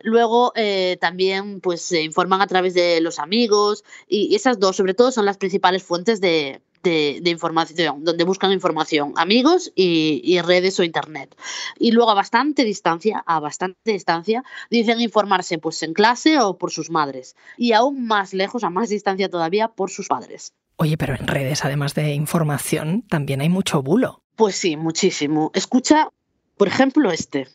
Luego 0.00 0.52
también 1.00 1.60
pues 1.60 1.82
se 1.82 2.02
informan 2.02 2.40
a 2.40 2.46
través 2.46 2.72
de 2.72 3.00
los 3.00 3.18
amigos 3.18 3.84
y 4.06 4.34
esas 4.34 4.58
dos 4.58 4.76
sobre 4.76 4.94
todo 4.94 5.12
son 5.12 5.26
las 5.26 5.36
principales 5.36 5.82
fuentes 5.82 6.20
de, 6.20 6.62
información, 6.84 8.04
donde 8.04 8.24
buscan 8.24 8.52
información, 8.52 9.14
amigos 9.16 9.72
y, 9.74 10.40
redes 10.42 10.78
o 10.80 10.84
internet. 10.84 11.34
Y 11.78 11.92
luego 11.92 12.10
a 12.10 12.14
bastante 12.14 12.64
distancia, 12.64 13.22
a 13.26 13.40
bastante 13.40 13.92
distancia, 13.92 14.42
dicen 14.70 15.00
informarse 15.00 15.58
pues 15.58 15.82
en 15.82 15.94
clase 15.94 16.38
o 16.38 16.58
por 16.58 16.70
sus 16.70 16.90
madres. 16.90 17.36
Y 17.56 17.72
aún 17.72 18.06
más 18.06 18.32
lejos, 18.32 18.64
a 18.64 18.70
más 18.70 18.88
distancia 18.88 19.28
todavía, 19.28 19.68
por 19.68 19.90
sus 19.90 20.08
padres. 20.08 20.52
Oye, 20.76 20.96
pero 20.96 21.14
en 21.14 21.26
redes, 21.26 21.64
además 21.64 21.94
de 21.94 22.14
información, 22.14 23.02
también 23.08 23.40
hay 23.40 23.48
mucho 23.48 23.82
bulo. 23.82 24.22
Pues 24.36 24.54
sí, 24.54 24.76
muchísimo. 24.76 25.50
Escucha, 25.54 26.10
por 26.56 26.68
ejemplo, 26.68 27.10
este. 27.10 27.48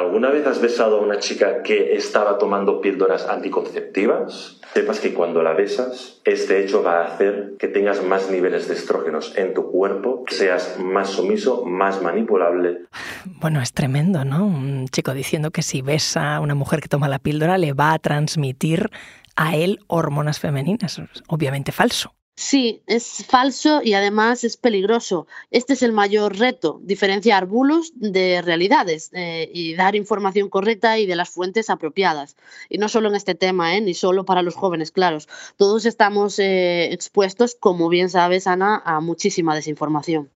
¿Alguna 0.00 0.30
vez 0.30 0.46
has 0.46 0.62
besado 0.62 0.98
a 0.98 1.02
una 1.02 1.18
chica 1.18 1.62
que 1.62 1.94
estaba 1.94 2.38
tomando 2.38 2.80
píldoras 2.80 3.28
anticonceptivas? 3.28 4.58
Sepas 4.72 4.98
que 4.98 5.12
cuando 5.12 5.42
la 5.42 5.52
besas, 5.52 6.22
este 6.24 6.64
hecho 6.64 6.82
va 6.82 7.02
a 7.02 7.04
hacer 7.04 7.56
que 7.58 7.68
tengas 7.68 8.02
más 8.02 8.30
niveles 8.30 8.66
de 8.66 8.74
estrógenos 8.74 9.36
en 9.36 9.52
tu 9.52 9.70
cuerpo, 9.70 10.24
que 10.24 10.34
seas 10.34 10.78
más 10.78 11.10
sumiso, 11.10 11.66
más 11.66 12.00
manipulable. 12.00 12.86
Bueno, 13.26 13.60
es 13.60 13.74
tremendo, 13.74 14.24
¿no? 14.24 14.46
Un 14.46 14.88
chico 14.88 15.12
diciendo 15.12 15.50
que 15.50 15.60
si 15.60 15.82
besa 15.82 16.36
a 16.36 16.40
una 16.40 16.54
mujer 16.54 16.80
que 16.80 16.88
toma 16.88 17.06
la 17.06 17.18
píldora 17.18 17.58
le 17.58 17.74
va 17.74 17.92
a 17.92 17.98
transmitir 17.98 18.88
a 19.36 19.54
él 19.54 19.80
hormonas 19.86 20.40
femeninas. 20.40 20.98
Obviamente 21.28 21.72
falso. 21.72 22.14
Sí, 22.42 22.82
es 22.86 23.26
falso 23.28 23.82
y 23.84 23.92
además 23.92 24.44
es 24.44 24.56
peligroso. 24.56 25.26
Este 25.50 25.74
es 25.74 25.82
el 25.82 25.92
mayor 25.92 26.38
reto, 26.38 26.80
diferenciar 26.82 27.44
bulos 27.44 27.92
de 27.96 28.40
realidades 28.40 29.10
eh, 29.12 29.50
y 29.52 29.74
dar 29.74 29.94
información 29.94 30.48
correcta 30.48 30.98
y 30.98 31.04
de 31.04 31.16
las 31.16 31.28
fuentes 31.28 31.68
apropiadas. 31.68 32.36
Y 32.70 32.78
no 32.78 32.88
solo 32.88 33.10
en 33.10 33.14
este 33.14 33.34
tema, 33.34 33.76
¿eh? 33.76 33.82
ni 33.82 33.92
solo 33.92 34.24
para 34.24 34.40
los 34.40 34.54
jóvenes, 34.54 34.90
claros. 34.90 35.28
Todos 35.58 35.84
estamos 35.84 36.38
eh, 36.38 36.94
expuestos, 36.94 37.58
como 37.60 37.90
bien 37.90 38.08
sabes, 38.08 38.46
Ana, 38.46 38.80
a 38.86 39.00
muchísima 39.00 39.54
desinformación. 39.54 40.30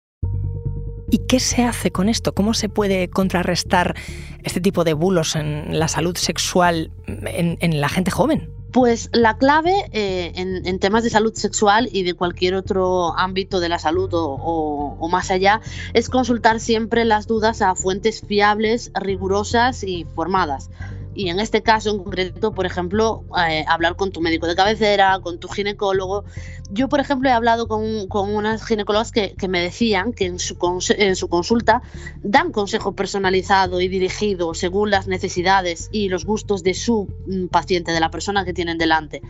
¿Y 1.10 1.26
qué 1.26 1.40
se 1.40 1.62
hace 1.62 1.90
con 1.90 2.10
esto? 2.10 2.34
¿Cómo 2.34 2.52
se 2.52 2.68
puede 2.68 3.08
contrarrestar 3.08 3.96
este 4.42 4.60
tipo 4.60 4.84
de 4.84 4.92
bulos 4.92 5.36
en 5.36 5.78
la 5.78 5.88
salud 5.88 6.18
sexual 6.18 6.92
en 7.06 7.80
la 7.80 7.88
gente 7.88 8.10
joven? 8.10 8.50
Pues 8.74 9.08
la 9.12 9.38
clave 9.38 9.88
eh, 9.92 10.32
en, 10.34 10.80
temas 10.80 11.04
de 11.04 11.10
salud 11.10 11.32
sexual 11.32 11.88
y 11.92 12.02
de 12.02 12.14
cualquier 12.14 12.56
otro 12.56 13.16
ámbito 13.16 13.60
de 13.60 13.68
la 13.68 13.78
salud 13.78 14.10
o, 14.12 15.08
más 15.08 15.30
allá 15.30 15.60
es 15.92 16.08
consultar 16.08 16.58
siempre 16.58 17.04
las 17.04 17.28
dudas 17.28 17.62
a 17.62 17.76
fuentes 17.76 18.22
fiables, 18.22 18.90
rigurosas 18.92 19.84
y 19.84 20.06
formadas 20.16 20.70
y 21.14 21.28
en 21.28 21.40
este 21.40 21.62
caso 21.62 21.90
en 21.90 21.98
concreto, 22.02 22.52
por 22.52 22.66
ejemplo, 22.66 23.24
eh, 23.48 23.64
hablar 23.68 23.96
con 23.96 24.10
tu 24.10 24.20
médico 24.20 24.46
de 24.46 24.54
cabecera, 24.54 25.20
con 25.22 25.38
tu 25.38 25.48
ginecólogo. 25.48 26.24
Yo, 26.70 26.88
por 26.88 27.00
ejemplo, 27.00 27.28
he 27.28 27.32
hablado 27.32 27.68
con, 27.68 28.08
con 28.08 28.34
unas 28.34 28.64
ginecólogas 28.64 29.12
que, 29.12 29.34
que, 29.34 29.48
me 29.48 29.60
decían 29.60 30.12
que 30.12 30.26
en 30.26 30.38
su, 30.38 30.56
en 30.96 31.16
su 31.16 31.28
consulta 31.28 31.82
dan 32.22 32.52
consejo 32.52 32.92
personalizado 32.92 33.80
y 33.80 33.88
dirigido 33.88 34.54
según 34.54 34.90
las 34.90 35.06
necesidades 35.06 35.88
y 35.92 36.08
los 36.08 36.24
gustos 36.24 36.62
de 36.62 36.74
su 36.74 37.08
mm, 37.26 37.46
paciente, 37.46 37.92
de 37.92 38.00
la 38.00 38.10
persona 38.10 38.44
que 38.44 38.52
tienen 38.52 38.78
delante. 38.78 39.22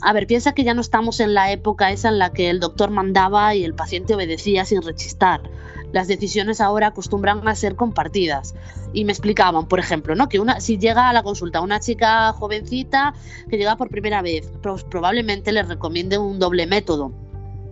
A 0.00 0.12
ver, 0.12 0.26
piensa 0.26 0.52
que 0.52 0.64
ya 0.64 0.74
no 0.74 0.80
estamos 0.80 1.20
en 1.20 1.34
la 1.34 1.52
época 1.52 1.90
esa 1.90 2.08
en 2.08 2.18
la 2.18 2.32
que 2.32 2.50
el 2.50 2.60
doctor 2.60 2.90
mandaba 2.90 3.54
y 3.54 3.64
el 3.64 3.74
paciente 3.74 4.14
obedecía 4.14 4.64
sin 4.64 4.82
rechistar 4.82 5.42
las 5.94 6.08
decisiones 6.08 6.60
ahora 6.60 6.88
acostumbran 6.88 7.46
a 7.46 7.54
ser 7.54 7.76
compartidas. 7.76 8.56
Y 8.92 9.04
me 9.04 9.12
explicaban, 9.12 9.68
por 9.68 9.78
ejemplo, 9.78 10.16
¿no? 10.16 10.28
que 10.28 10.40
una, 10.40 10.60
si 10.60 10.76
llega 10.76 11.08
a 11.08 11.12
la 11.12 11.22
consulta 11.22 11.60
una 11.60 11.78
chica 11.78 12.32
jovencita 12.32 13.14
que 13.48 13.56
llega 13.56 13.76
por 13.76 13.88
primera 13.90 14.20
vez, 14.20 14.50
pues 14.60 14.82
probablemente 14.82 15.52
le 15.52 15.62
recomienden 15.62 16.20
un 16.20 16.40
doble 16.40 16.66
método 16.66 17.12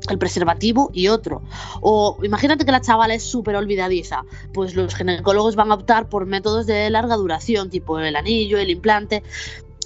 el 0.09 0.19
preservativo 0.19 0.91
y 0.93 1.09
otro. 1.09 1.43
O 1.81 2.19
imagínate 2.23 2.65
que 2.65 2.73
la 2.73 2.81
chavala 2.81 3.15
es 3.15 3.23
súper 3.23 3.55
olvidadiza, 3.55 4.25
pues 4.53 4.75
los 4.75 4.95
ginecólogos 4.95 5.55
van 5.55 5.71
a 5.71 5.75
optar 5.75 6.09
por 6.09 6.27
métodos 6.27 6.67
de 6.67 6.91
larga 6.91 7.17
duración, 7.17 7.71
tipo 7.71 8.01
el 8.01 8.17
anillo, 8.17 8.59
el 8.59 8.71
implante, 8.71 9.23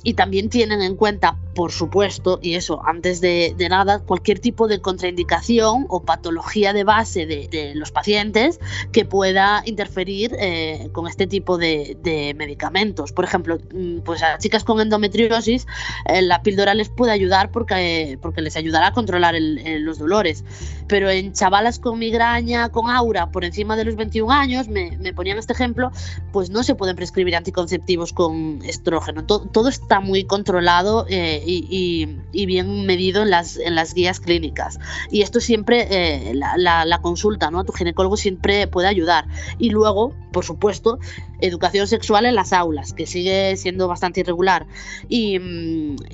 y 0.06 0.14
también 0.14 0.50
tienen 0.50 0.82
en 0.82 0.94
cuenta, 0.94 1.36
por 1.52 1.72
supuesto, 1.72 2.38
y 2.40 2.54
eso 2.54 2.80
antes 2.86 3.20
de, 3.20 3.56
nada, 3.68 3.98
cualquier 3.98 4.38
tipo 4.38 4.68
de 4.68 4.80
contraindicación 4.80 5.86
o 5.88 6.04
patología 6.04 6.72
de 6.72 6.84
base 6.84 7.26
de, 7.26 7.72
los 7.74 7.90
pacientes 7.90 8.60
que 8.92 9.04
pueda 9.04 9.62
interferir 9.64 10.36
eh, 10.38 10.90
con 10.92 11.08
este 11.08 11.26
tipo 11.26 11.58
de, 11.58 12.34
medicamentos. 12.36 13.10
Por 13.10 13.24
ejemplo, 13.24 13.58
mm, 13.74 14.02
pues 14.04 14.22
a 14.22 14.38
chicas 14.38 14.62
con 14.62 14.80
endometriosis 14.80 15.66
eh, 16.04 16.22
la 16.22 16.40
píldora 16.40 16.72
les 16.74 16.88
puede 16.88 17.10
ayudar 17.10 17.50
porque, 17.50 18.16
porque 18.22 18.42
les 18.42 18.56
ayudará 18.56 18.88
a 18.88 18.92
controlar 18.92 19.34
los 19.36 19.98
dolores. 19.98 20.44
Pero 20.86 21.10
en 21.10 21.32
chavalas 21.32 21.80
con 21.80 21.98
migraña, 21.98 22.68
con 22.68 22.90
aura, 22.90 23.32
por 23.32 23.44
encima 23.44 23.74
de 23.74 23.86
los 23.86 23.96
21 23.96 24.32
años, 24.32 24.68
me, 24.68 25.12
ponían 25.14 25.38
este 25.38 25.52
ejemplo, 25.52 25.90
pues 26.32 26.48
no 26.48 26.62
se 26.62 26.76
pueden 26.76 26.94
prescribir 26.94 27.34
anticonceptivos 27.34 28.12
con 28.12 28.60
estrógeno. 28.62 29.24
todo 29.24 29.68
está 29.68 29.95
muy 30.00 30.24
controlado 30.24 31.06
eh, 31.08 31.42
y, 31.44 32.06
bien 32.46 32.86
medido 32.86 33.22
en 33.22 33.30
las, 33.30 33.56
en 33.56 33.74
las 33.74 33.94
guías 33.94 34.20
clínicas. 34.20 34.78
Y 35.10 35.22
esto 35.22 35.40
siempre, 35.40 35.86
eh, 35.90 36.34
la, 36.34 36.98
consulta 37.02 37.50
¿no? 37.50 37.64
tu 37.64 37.72
ginecólogo 37.72 38.16
siempre 38.16 38.66
puede 38.66 38.88
ayudar. 38.88 39.26
Y 39.58 39.70
luego, 39.70 40.14
por 40.32 40.44
supuesto, 40.44 40.98
educación 41.40 41.86
sexual 41.86 42.26
en 42.26 42.34
las 42.34 42.52
aulas, 42.52 42.92
que 42.92 43.06
sigue 43.06 43.56
siendo 43.56 43.88
bastante 43.88 44.20
irregular. 44.20 44.66
Y, 45.08 45.38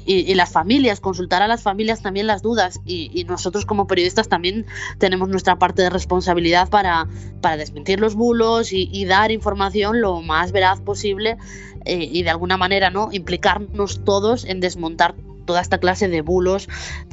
y, 0.07 0.35
las 0.35 0.53
familias, 0.53 1.01
consultar 1.01 1.43
a 1.43 1.49
las 1.49 1.63
familias 1.63 2.03
también 2.03 2.27
las 2.27 2.43
dudas. 2.43 2.81
Y, 2.85 3.25
nosotros 3.29 3.65
como 3.65 3.87
periodistas 3.87 4.29
también 4.29 4.67
tenemos 4.99 5.29
nuestra 5.29 5.59
parte 5.59 5.83
de 5.83 5.91
responsabilidad 5.91 6.69
para, 6.69 7.07
para 7.41 7.57
desmentir 7.57 8.01
los 8.01 8.15
bulos 8.15 8.73
y, 8.73 9.05
dar 9.05 9.31
información 9.31 10.01
lo 10.01 10.23
más 10.23 10.53
veraz 10.53 10.81
posible 10.81 11.37
eh, 11.85 12.09
y 12.11 12.23
de 12.23 12.31
alguna 12.31 12.57
manera 12.57 12.91
no 12.91 13.09
implicarnos 13.13 14.05
todos 14.05 14.45
en 14.45 14.61
desmontar 14.61 15.15
toda 15.45 15.61
esta 15.61 15.79
clase 15.79 16.09
de 16.09 16.23
bulos 16.23 16.69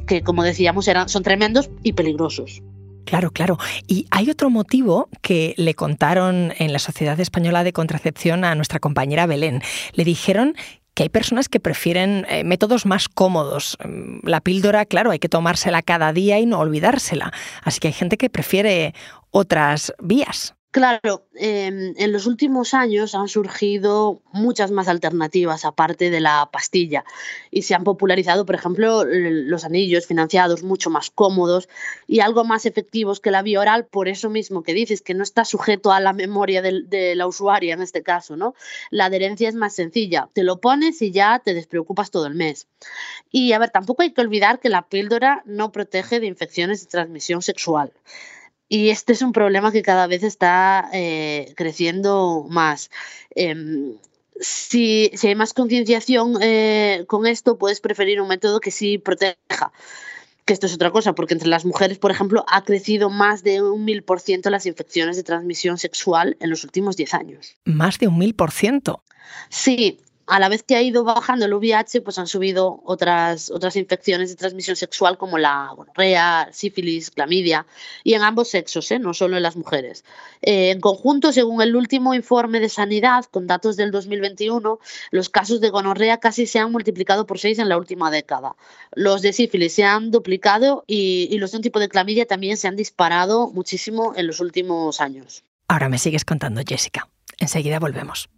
que, 0.06 0.22
como 0.22 0.42
decíamos, 0.44 0.88
eran, 0.88 1.08
son 1.08 1.22
tremendos 1.22 1.70
y 1.82 1.92
peligrosos. 1.92 2.62
Claro, 3.04 3.30
claro. 3.30 3.58
Y 3.86 4.06
hay 4.10 4.30
otro 4.30 4.50
motivo 4.50 5.08
que 5.22 5.54
le 5.56 5.74
contaron 5.74 6.52
en 6.58 6.72
la 6.72 6.78
Sociedad 6.78 7.18
Española 7.18 7.64
de 7.64 7.72
Contracepción 7.72 8.44
a 8.44 8.54
nuestra 8.54 8.78
compañera 8.78 9.26
Belén. 9.26 9.62
Le 9.94 10.04
dijeron 10.04 10.54
que 10.94 11.04
hay 11.04 11.08
personas 11.08 11.48
que 11.48 11.60
prefieren 11.60 12.26
eh, 12.28 12.44
métodos 12.44 12.86
más 12.86 13.08
cómodos. 13.08 13.78
Mm, 13.84 14.26
la 14.26 14.40
píldora, 14.40 14.84
claro, 14.84 15.10
hay 15.10 15.18
que 15.18 15.28
tomársela 15.28 15.82
cada 15.82 16.12
día 16.12 16.38
y 16.38 16.46
no 16.46 16.58
olvidársela. 16.58 17.32
Así 17.62 17.80
que 17.80 17.88
hay 17.88 17.94
gente 17.94 18.16
que 18.16 18.30
prefiere 18.30 18.94
otras 19.30 19.92
vías. 20.02 20.54
Claro, 20.72 21.26
em, 21.34 21.94
en 21.96 22.12
los 22.12 22.26
últimos 22.26 22.74
años 22.74 23.16
han 23.16 23.26
surgido 23.26 24.22
muchas 24.30 24.70
más 24.70 24.86
alternativas 24.86 25.64
aparte 25.64 26.10
de 26.10 26.20
la 26.20 26.48
pastilla 26.52 27.04
y 27.50 27.62
se 27.62 27.74
han 27.74 27.82
popularizado, 27.82 28.46
por 28.46 28.54
ejemplo, 28.54 29.02
los 29.04 29.64
anillos 29.64 30.06
financiados 30.06 30.62
mucho 30.62 30.88
más 30.88 31.10
cómodos 31.10 31.68
y 32.06 32.20
algo 32.20 32.44
más 32.44 32.66
efectivos 32.66 33.18
que 33.18 33.32
la 33.32 33.42
vía 33.42 33.58
oral, 33.58 33.86
por 33.86 34.06
eso 34.06 34.30
mismo 34.30 34.62
que 34.62 34.72
dices, 34.72 35.02
que 35.02 35.12
no 35.12 35.24
está 35.24 35.44
sujeto 35.44 35.90
a 35.90 35.98
la 35.98 36.12
memoria 36.12 36.62
de, 36.62 37.14
la 37.16 37.26
usuaria 37.26 37.74
en 37.74 37.82
este 37.82 38.04
caso, 38.04 38.36
¿no? 38.36 38.54
La 38.90 39.06
adherencia 39.06 39.48
es 39.48 39.56
más 39.56 39.74
sencilla, 39.74 40.28
te 40.34 40.44
lo 40.44 40.60
pones 40.60 41.02
y 41.02 41.10
ya 41.10 41.40
te 41.40 41.52
despreocupas 41.52 42.12
todo 42.12 42.26
el 42.26 42.36
mes. 42.36 42.68
Y 43.32 43.52
a 43.54 43.58
ver, 43.58 43.70
tampoco 43.70 44.02
hay 44.02 44.12
que 44.12 44.20
olvidar 44.20 44.60
que 44.60 44.68
la 44.68 44.82
píldora 44.82 45.42
no 45.46 45.72
protege 45.72 46.20
de 46.20 46.26
infecciones 46.26 46.82
de 46.82 46.90
transmisión 46.90 47.42
sexual. 47.42 47.92
Y 48.72 48.90
este 48.90 49.12
es 49.12 49.20
un 49.20 49.32
problema 49.32 49.72
que 49.72 49.82
cada 49.82 50.06
vez 50.06 50.22
está 50.22 50.88
eh, 50.92 51.52
creciendo 51.56 52.46
más. 52.48 52.88
Em, 53.34 53.94
si, 54.40 55.10
hay 55.24 55.34
más 55.34 55.52
concienciación 55.52 56.38
eh, 56.40 57.04
con 57.08 57.26
esto, 57.26 57.58
puedes 57.58 57.80
preferir 57.80 58.20
un 58.20 58.28
método 58.28 58.60
que 58.60 58.70
sí 58.70 58.96
proteja. 58.96 59.72
Que 60.44 60.52
esto 60.52 60.66
es 60.66 60.74
otra 60.74 60.92
cosa, 60.92 61.16
porque 61.16 61.34
entre 61.34 61.48
las 61.48 61.64
mujeres, 61.64 61.98
por 61.98 62.12
ejemplo, 62.12 62.44
ha 62.46 62.62
crecido 62.62 63.10
más 63.10 63.42
de 63.42 63.60
un 63.60 63.84
mil 63.84 64.04
por 64.04 64.20
ciento 64.20 64.50
las 64.50 64.66
infecciones 64.66 65.16
de 65.16 65.24
transmisión 65.24 65.76
sexual 65.76 66.36
en 66.38 66.48
los 66.48 66.62
últimos 66.62 66.96
diez 66.96 67.12
años. 67.12 67.56
¿Más 67.64 67.98
de 67.98 68.06
un 68.06 68.18
mil 68.18 68.36
por 68.36 68.52
ciento? 68.52 69.02
Sí, 69.48 69.98
a 70.30 70.38
la 70.38 70.48
vez 70.48 70.62
que 70.62 70.76
ha 70.76 70.82
ido 70.82 71.02
bajando 71.02 71.44
el 71.44 71.52
VIH, 71.52 72.02
pues 72.02 72.16
han 72.16 72.28
subido 72.28 72.80
otras, 72.84 73.50
otras 73.50 73.74
infecciones 73.74 74.30
de 74.30 74.36
transmisión 74.36 74.76
sexual 74.76 75.18
como 75.18 75.38
la 75.38 75.72
gonorrea, 75.76 76.48
sífilis, 76.52 77.10
clamidia, 77.10 77.66
y 78.04 78.14
en 78.14 78.22
ambos 78.22 78.48
sexos, 78.48 78.90
¿eh? 78.92 79.00
no 79.00 79.12
solo 79.12 79.36
en 79.36 79.42
las 79.42 79.56
mujeres. 79.56 80.04
Eh, 80.40 80.70
en 80.70 80.80
conjunto, 80.80 81.32
según 81.32 81.60
el 81.62 81.74
último 81.74 82.14
informe 82.14 82.60
de 82.60 82.68
sanidad, 82.68 83.24
con 83.24 83.48
datos 83.48 83.76
del 83.76 83.90
2021, 83.90 84.78
los 85.10 85.28
casos 85.28 85.60
de 85.60 85.70
gonorrea 85.70 86.18
casi 86.18 86.46
se 86.46 86.60
han 86.60 86.70
multiplicado 86.70 87.26
por 87.26 87.40
seis 87.40 87.58
en 87.58 87.68
la 87.68 87.76
última 87.76 88.12
década. 88.12 88.54
Los 88.92 89.22
de 89.22 89.32
sífilis 89.32 89.74
se 89.74 89.82
han 89.82 90.12
duplicado 90.12 90.84
y, 90.86 91.26
y 91.28 91.38
los 91.38 91.50
de 91.50 91.56
un 91.56 91.62
tipo 91.64 91.80
de 91.80 91.88
clamidia 91.88 92.24
también 92.24 92.56
se 92.56 92.68
han 92.68 92.76
disparado 92.76 93.50
muchísimo 93.50 94.12
en 94.14 94.28
los 94.28 94.38
últimos 94.38 95.00
años. 95.00 95.42
Ahora 95.66 95.88
me 95.88 95.98
sigues 95.98 96.24
contando, 96.24 96.62
Jessica. 96.64 97.08
Enseguida 97.38 97.80
volvemos. 97.80 98.28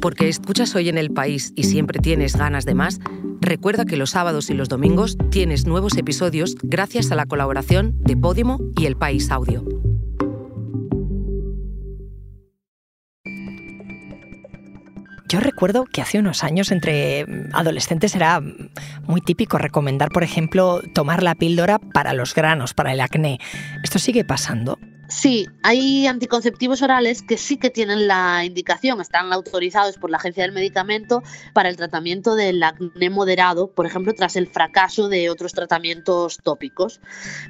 Porque 0.00 0.28
escuchas 0.28 0.74
hoy 0.74 0.88
en 0.88 0.98
el 0.98 1.10
país 1.10 1.52
y 1.56 1.64
siempre 1.64 2.00
tienes 2.00 2.36
ganas 2.36 2.64
de 2.64 2.74
más, 2.74 3.00
recuerda 3.40 3.84
que 3.84 3.96
los 3.96 4.10
sábados 4.10 4.48
y 4.50 4.54
los 4.54 4.68
domingos 4.68 5.18
tienes 5.30 5.66
nuevos 5.66 5.96
episodios 5.96 6.56
gracias 6.62 7.12
a 7.12 7.16
la 7.16 7.26
colaboración 7.26 7.96
de 8.02 8.16
Podimo 8.16 8.58
y 8.78 8.86
El 8.86 8.96
País 8.96 9.30
Audio. 9.30 9.64
Yo 15.28 15.38
recuerdo 15.38 15.84
que 15.84 16.02
hace 16.02 16.18
unos 16.18 16.42
años 16.42 16.72
entre 16.72 17.24
adolescentes 17.52 18.16
era 18.16 18.42
muy 19.06 19.20
típico 19.20 19.58
recomendar, 19.58 20.08
por 20.10 20.24
ejemplo, 20.24 20.82
tomar 20.92 21.22
la 21.22 21.36
píldora 21.36 21.78
para 21.78 22.14
los 22.14 22.34
granos, 22.34 22.74
para 22.74 22.92
el 22.92 23.00
acné. 23.00 23.38
¿Esto 23.84 24.00
sigue 24.00 24.24
pasando? 24.24 24.76
Sí, 25.10 25.48
hay 25.64 26.06
anticonceptivos 26.06 26.82
orales 26.82 27.22
que 27.22 27.36
sí 27.36 27.56
que 27.56 27.68
tienen 27.68 28.06
la 28.06 28.44
indicación, 28.44 29.00
están 29.00 29.32
autorizados 29.32 29.96
por 29.98 30.08
la 30.08 30.18
Agencia 30.18 30.44
del 30.44 30.52
Medicamento 30.52 31.24
para 31.52 31.68
el 31.68 31.76
tratamiento 31.76 32.36
del 32.36 32.62
acné 32.62 33.10
moderado, 33.10 33.72
por 33.72 33.86
ejemplo, 33.86 34.14
tras 34.14 34.36
el 34.36 34.46
fracaso 34.46 35.08
de 35.08 35.28
otros 35.28 35.52
tratamientos 35.52 36.38
tópicos. 36.44 37.00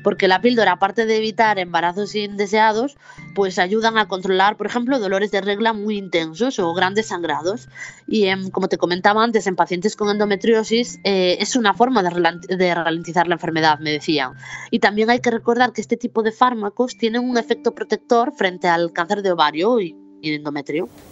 Porque 0.02 0.26
la 0.26 0.40
píldora, 0.40 0.73
aparte 0.73 1.05
de 1.05 1.19
evitar 1.19 1.59
embarazos 1.59 2.14
indeseados, 2.14 2.97
pues 3.35 3.59
ayudan 3.59 3.99
a 3.99 4.09
controlar, 4.09 4.57
por 4.57 4.67
ejemplo, 4.67 4.99
dolores 4.99 5.31
de 5.31 5.43
regla 5.43 5.75
muy 5.75 5.99
intensos 5.99 6.59
o 6.59 6.73
grandes 6.73 7.09
sangrados. 7.09 7.69
Y 8.07 8.26
como 8.52 8.69
te 8.69 8.79
comentaba 8.79 9.23
antes, 9.23 9.47
en 9.47 9.57
pacientes 9.57 9.97
con 9.97 10.09
endometriosis 10.09 10.99
eh, 11.05 11.37
es 11.40 11.57
una 11.57 11.75
forma 11.75 12.02
de, 12.02 12.57
de 12.57 12.75
ralentizar 12.75 13.29
la 13.29 13.35
enfermedad, 13.35 13.81
me 13.81 13.93
decían. 13.93 14.33
Y 14.71 14.79
también 14.79 15.11
hay 15.11 15.21
que 15.21 15.31
recordar 15.31 15.75
que 15.75 15.83
este 15.83 15.99
tipo 15.99 16.23
de 16.23 16.33
fármacos 16.33 16.97
tienen 16.97 17.29
un 17.29 17.37
efecto 17.37 17.50
efecto 17.50 17.73
protector. 17.73 18.28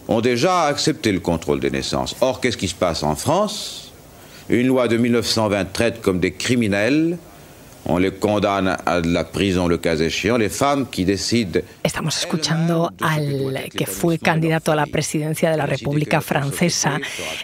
Ont 0.07 0.21
déjà 0.21 0.65
accepté 0.65 1.11
le 1.11 1.19
contrôle 1.19 1.59
des 1.59 1.69
naissances. 1.69 2.15
Or, 2.21 2.39
qu'est-ce 2.39 2.57
qui 2.57 2.67
se 2.67 2.75
passe 2.75 3.03
en 3.03 3.15
France? 3.15 3.91
Une 4.49 4.67
loi 4.67 4.87
de 4.87 4.97
1920 4.97 5.73
traite 5.73 6.01
comme 6.01 6.19
des 6.19 6.31
criminels 6.31 7.17
Estamos 11.83 12.17
escuchando 12.17 12.93
al 13.01 13.69
que 13.75 13.85
fue 13.87 14.19
candidato 14.19 14.71
a 14.71 14.75
la 14.75 14.85
presidencia 14.85 15.49
de 15.49 15.57
la 15.57 15.65
República 15.65 16.21
Francesa 16.21 16.99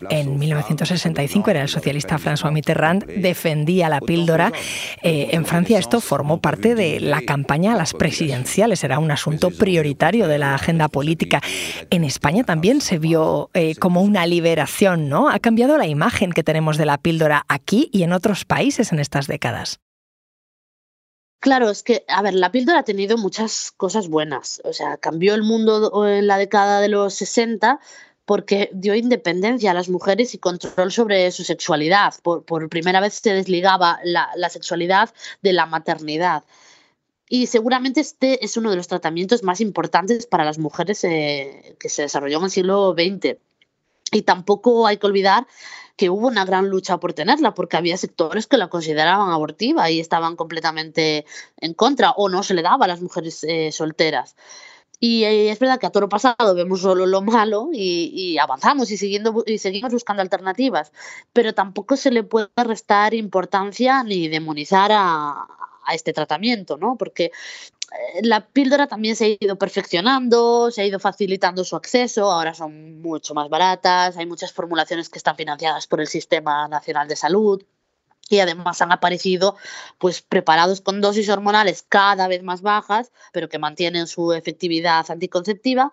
en 0.09 0.37
1965, 0.37 1.49
era 1.49 1.61
el 1.61 1.69
socialista 1.69 2.17
François 2.17 2.51
Mitterrand, 2.51 3.05
defendía 3.05 3.89
la 3.89 4.01
píldora. 4.01 4.51
Eh, 5.01 5.29
en 5.31 5.45
Francia 5.45 5.79
esto 5.79 6.01
formó 6.01 6.39
parte 6.39 6.75
de 6.75 6.99
la 6.99 7.21
campaña 7.21 7.73
a 7.73 7.77
las 7.77 7.93
presidenciales, 7.93 8.83
era 8.83 8.99
un 8.99 9.11
asunto 9.11 9.51
prioritario 9.51 10.27
de 10.27 10.37
la 10.37 10.55
agenda 10.55 10.87
política. 10.87 11.41
En 11.89 12.03
España 12.03 12.43
también 12.43 12.81
se 12.81 12.99
vio 12.99 13.49
eh, 13.53 13.75
como 13.75 14.01
una 14.01 14.25
liberación, 14.27 15.09
¿no? 15.09 15.29
Ha 15.29 15.39
cambiado 15.39 15.77
la 15.77 15.87
imagen 15.87 16.31
que 16.31 16.43
tenemos 16.43 16.77
de 16.77 16.85
la 16.85 16.97
píldora 16.97 17.45
aquí 17.47 17.89
y 17.91 18.03
en 18.03 18.13
otros 18.13 18.45
países 18.45 18.91
en 18.91 18.99
estas 18.99 19.27
décadas. 19.27 19.79
Claro, 21.45 21.69
es 21.69 21.83
que, 21.83 22.03
a 22.07 22.23
ver, 22.23 22.33
la 22.33 22.51
píldora 22.51 22.79
ha 22.79 22.83
tenido 22.83 23.19
muchas 23.19 23.71
cosas 23.77 24.07
buenas. 24.07 24.63
O 24.63 24.73
sea, 24.73 24.97
cambió 24.97 25.35
el 25.35 25.43
mundo 25.43 26.07
en 26.07 26.25
la 26.25 26.39
década 26.39 26.81
de 26.81 26.89
los 26.89 27.13
60 27.13 27.79
porque 28.25 28.71
dio 28.73 28.95
independencia 28.95 29.69
a 29.69 29.75
las 29.75 29.87
mujeres 29.87 30.33
y 30.33 30.39
control 30.39 30.91
sobre 30.91 31.31
su 31.31 31.43
sexualidad. 31.43 32.15
Por, 32.23 32.67
primera 32.69 32.99
vez 32.99 33.13
se 33.21 33.31
desligaba 33.31 33.99
la, 34.03 34.49
sexualidad 34.49 35.13
de 35.43 35.53
la 35.53 35.67
maternidad. 35.67 36.45
Y 37.29 37.45
seguramente 37.45 38.01
este 38.01 38.43
es 38.43 38.57
uno 38.57 38.71
de 38.71 38.77
los 38.77 38.87
tratamientos 38.87 39.43
más 39.43 39.61
importantes 39.61 40.25
para 40.25 40.45
las 40.45 40.57
mujeres 40.57 41.03
eh, 41.03 41.75
que 41.79 41.89
se 41.89 42.01
desarrolló 42.01 42.39
en 42.39 42.45
el 42.45 42.49
siglo 42.49 42.95
XX. 42.97 43.37
Y 44.15 44.21
tampoco 44.21 44.87
hay 44.87 44.95
que 44.95 45.07
olvidar 45.07 45.45
que 45.97 46.09
hubo 46.09 46.27
una 46.27 46.45
gran 46.45 46.69
lucha 46.69 46.99
por 46.99 47.11
tenerla, 47.11 47.53
porque 47.53 47.75
había 47.75 47.97
sectores 47.97 48.47
que 48.47 48.57
la 48.57 48.69
consideraban 48.69 49.29
abortiva 49.31 49.91
y 49.91 49.99
estaban 49.99 50.37
completamente 50.37 51.25
en 51.57 51.73
contra, 51.73 52.11
o 52.11 52.29
no 52.29 52.41
se 52.41 52.53
le 52.53 52.61
daba 52.61 52.85
a 52.85 52.87
las 52.87 53.01
mujeres 53.01 53.43
eh, 53.43 53.73
solteras. 53.73 54.37
Y 55.01 55.25
eh, 55.25 55.51
es 55.51 55.59
verdad 55.59 55.79
que 55.79 55.87
a 55.87 55.91
toro 55.91 56.07
pasado 56.07 56.55
vemos 56.55 56.79
solo 56.81 57.05
lo 57.05 57.21
malo 57.21 57.69
y, 57.73 58.37
avanzamos 58.37 58.89
y, 58.91 58.97
siguiendo, 58.97 59.43
y 59.45 59.57
seguimos 59.57 59.91
buscando 59.91 60.21
alternativas, 60.21 60.93
pero 61.33 61.53
tampoco 61.53 61.97
se 61.97 62.11
le 62.11 62.23
puede 62.23 62.49
restar 62.55 63.13
importancia 63.13 64.01
ni 64.03 64.29
demonizar 64.29 64.91
a, 64.93 65.45
a 65.85 65.93
este 65.93 66.13
tratamiento, 66.13 66.77
¿no? 66.77 66.95
Porque 66.97 67.31
la 68.21 68.47
píldora 68.47 68.87
también 68.87 69.15
se 69.15 69.25
ha 69.25 69.43
ido 69.43 69.57
perfeccionando, 69.57 70.71
se 70.71 70.81
ha 70.81 70.85
ido 70.85 70.99
facilitando 70.99 71.63
su 71.63 71.75
acceso, 71.75 72.31
ahora 72.31 72.53
son 72.53 73.01
mucho 73.01 73.33
más 73.33 73.49
baratas, 73.49 74.17
hay 74.17 74.25
muchas 74.25 74.51
formulaciones 74.51 75.09
que 75.09 75.17
están 75.17 75.35
financiadas 75.35 75.87
por 75.87 76.01
el 76.01 76.07
Sistema 76.07 76.67
Nacional 76.67 77.07
de 77.07 77.15
Salud 77.15 77.63
y 78.29 78.39
además 78.39 78.81
han 78.81 78.91
aparecido 78.91 79.55
pues 79.99 80.21
preparados 80.21 80.81
con 80.81 81.01
dosis 81.01 81.29
hormonales 81.29 81.85
cada 81.87 82.27
vez 82.27 82.41
más 82.41 82.61
bajas, 82.61 83.11
pero 83.31 83.49
que 83.49 83.59
mantienen 83.59 84.07
su 84.07 84.33
efectividad 84.33 85.09
anticonceptiva 85.09 85.91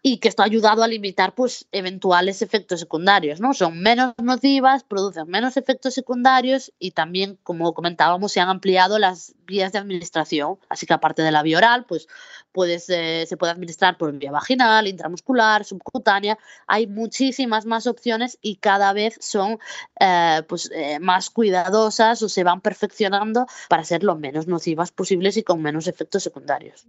y 0.00 0.18
que 0.18 0.28
esto 0.28 0.42
ha 0.42 0.46
ayudado 0.46 0.82
a 0.84 0.88
limitar 0.88 1.34
pues 1.34 1.66
eventuales 1.72 2.40
efectos 2.40 2.78
secundarios, 2.80 3.40
¿no? 3.40 3.52
Son 3.52 3.80
menos 3.80 4.14
nocivas, 4.22 4.84
producen 4.84 5.26
menos 5.28 5.56
efectos 5.56 5.94
secundarios 5.94 6.72
y 6.78 6.92
también, 6.92 7.38
como 7.42 7.74
comentábamos, 7.74 8.30
se 8.30 8.40
han 8.40 8.48
ampliado 8.48 8.98
las 8.98 9.34
vías 9.44 9.72
de 9.72 9.78
administración, 9.78 10.58
así 10.68 10.86
que 10.86 10.94
aparte 10.94 11.22
de 11.22 11.32
la 11.32 11.42
vía 11.42 11.58
oral, 11.58 11.84
pues 11.86 12.06
puedes, 12.52 12.88
eh, 12.90 13.24
se 13.26 13.36
puede 13.36 13.52
administrar 13.52 13.98
por 13.98 14.12
vía 14.12 14.30
vaginal, 14.30 14.86
intramuscular, 14.86 15.64
subcutánea, 15.64 16.38
hay 16.68 16.86
muchísimas 16.86 17.66
más 17.66 17.86
opciones 17.86 18.38
y 18.40 18.56
cada 18.56 18.92
vez 18.92 19.16
son 19.20 19.58
eh, 19.98 20.42
pues, 20.48 20.70
eh, 20.72 21.00
más 21.00 21.30
cuidadosas 21.30 22.22
o 22.22 22.28
se 22.28 22.44
van 22.44 22.60
perfeccionando 22.60 23.46
para 23.68 23.82
ser 23.82 24.04
lo 24.04 24.14
menos 24.14 24.46
nocivas 24.46 24.92
posibles 24.92 25.36
y 25.36 25.42
con 25.42 25.60
menos 25.60 25.88
efectos 25.88 26.22
secundarios. 26.22 26.86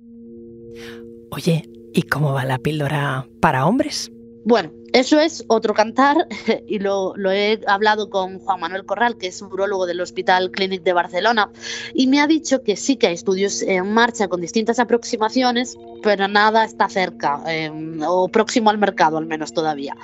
Oye, 1.31 1.78
¿y 1.93 2.03
cómo 2.03 2.33
va 2.33 2.45
la 2.45 2.57
píldora 2.57 3.27
para 3.39 3.65
hombres? 3.65 4.11
Bueno, 4.45 4.71
Eso 4.93 5.19
es 5.19 5.45
otro 5.47 5.73
cantar 5.73 6.27
y 6.67 6.79
lo, 6.79 7.13
he 7.31 7.61
hablado 7.67 8.09
con 8.09 8.39
Juan 8.39 8.59
Manuel 8.59 8.85
Corral, 8.85 9.17
que 9.17 9.27
es 9.27 9.41
urologo 9.41 9.85
del 9.85 10.01
Hospital 10.01 10.51
Clínic 10.51 10.83
de 10.83 10.93
Barcelona, 10.93 11.51
y 11.93 12.07
me 12.07 12.21
ha 12.21 12.27
dicho 12.27 12.63
que 12.63 12.75
sí 12.75 12.95
que 12.95 13.07
hay 13.07 13.13
estudios 13.13 13.61
en 13.61 13.93
marcha 13.93 14.27
con 14.27 14.41
distintas 14.41 14.79
aproximaciones, 14.79 15.77
pero 16.01 16.27
nada 16.27 16.63
está 16.63 16.89
cerca 16.89 17.41
em, 17.47 18.01
o 18.05 18.27
próximo 18.29 18.69
al 18.69 18.77
mercado 18.77 19.17
al 19.17 19.25
menos 19.25 19.53
todavía. 19.53 19.95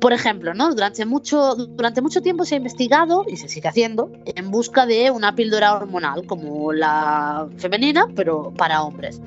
Por 0.00 0.12
ejemplo, 0.12 0.54
¿no? 0.54 0.74
durante, 0.74 1.04
mucho, 1.06 1.54
durante 1.54 2.02
mucho 2.02 2.20
tiempo 2.20 2.44
se 2.44 2.54
ha 2.54 2.58
investigado, 2.58 3.24
y 3.28 3.36
se 3.36 3.48
sigue 3.48 3.68
haciendo, 3.68 4.10
en 4.24 4.50
busca 4.50 4.86
de 4.86 5.10
una 5.10 5.34
píldora 5.34 5.74
hormonal 5.74 6.26
como 6.26 6.72
la 6.72 7.48
femenina, 7.58 8.08
pero 8.14 8.52
para 8.56 8.82
hombres. 8.82 9.20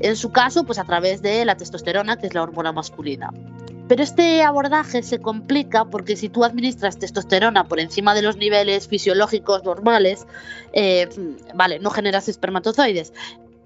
En 0.00 0.16
su 0.16 0.30
caso, 0.30 0.64
pues 0.64 0.78
a 0.78 0.84
través 0.84 1.22
de 1.22 1.44
la 1.44 1.56
testosterona, 1.56 2.16
que 2.16 2.26
es 2.26 2.34
la 2.34 2.42
hormona 2.42 2.72
masculina. 2.72 3.32
Pero 3.90 4.04
este 4.04 4.44
abordaje 4.44 5.02
se 5.02 5.20
complica 5.20 5.84
porque 5.84 6.14
si 6.14 6.28
tú 6.28 6.44
administras 6.44 7.00
testosterona 7.00 7.66
por 7.66 7.80
encima 7.80 8.14
de 8.14 8.22
los 8.22 8.36
niveles 8.36 8.86
fisiológicos 8.86 9.64
normales, 9.64 10.28
eh, 10.72 11.08
vale, 11.56 11.80
no 11.80 11.90
generas 11.90 12.28
espermatozoides 12.28 13.12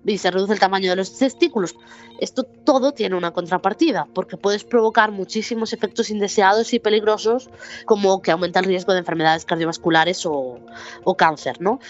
y 0.06 0.16
se 0.16 0.30
reduce 0.30 0.54
el 0.54 0.58
tamaño 0.58 0.88
de 0.88 0.96
los 0.96 1.18
testículos. 1.18 1.74
Esto 2.20 2.44
todo 2.44 2.92
tiene 2.92 3.16
una 3.16 3.32
contrapartida, 3.32 4.08
porque 4.14 4.38
puedes 4.38 4.64
provocar 4.64 5.12
muchísimos 5.12 5.74
efectos 5.74 6.08
indeseados 6.08 6.72
y 6.72 6.78
peligrosos, 6.78 7.50
como 7.84 8.22
que 8.22 8.30
aumenta 8.30 8.60
el 8.60 8.64
riesgo 8.64 8.94
de 8.94 9.00
enfermedades 9.00 9.44
cardiovasculares 9.44 10.24
o, 10.24 10.58
o 11.04 11.16
cáncer, 11.18 11.60
¿no? 11.60 11.80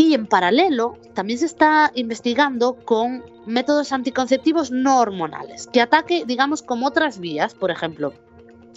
Y 0.00 0.14
en 0.14 0.26
paralelo, 0.26 0.96
también 1.12 1.38
se 1.38 1.44
está 1.44 1.92
investigando 1.94 2.74
con 2.86 3.22
métodos 3.44 3.92
anticonceptivos 3.92 4.70
no 4.70 4.98
hormonales, 4.98 5.66
que 5.70 5.82
ataque, 5.82 6.24
digamos, 6.26 6.62
como 6.62 6.86
otras 6.86 7.18
vías, 7.18 7.52
por 7.52 7.70
ejemplo. 7.70 8.14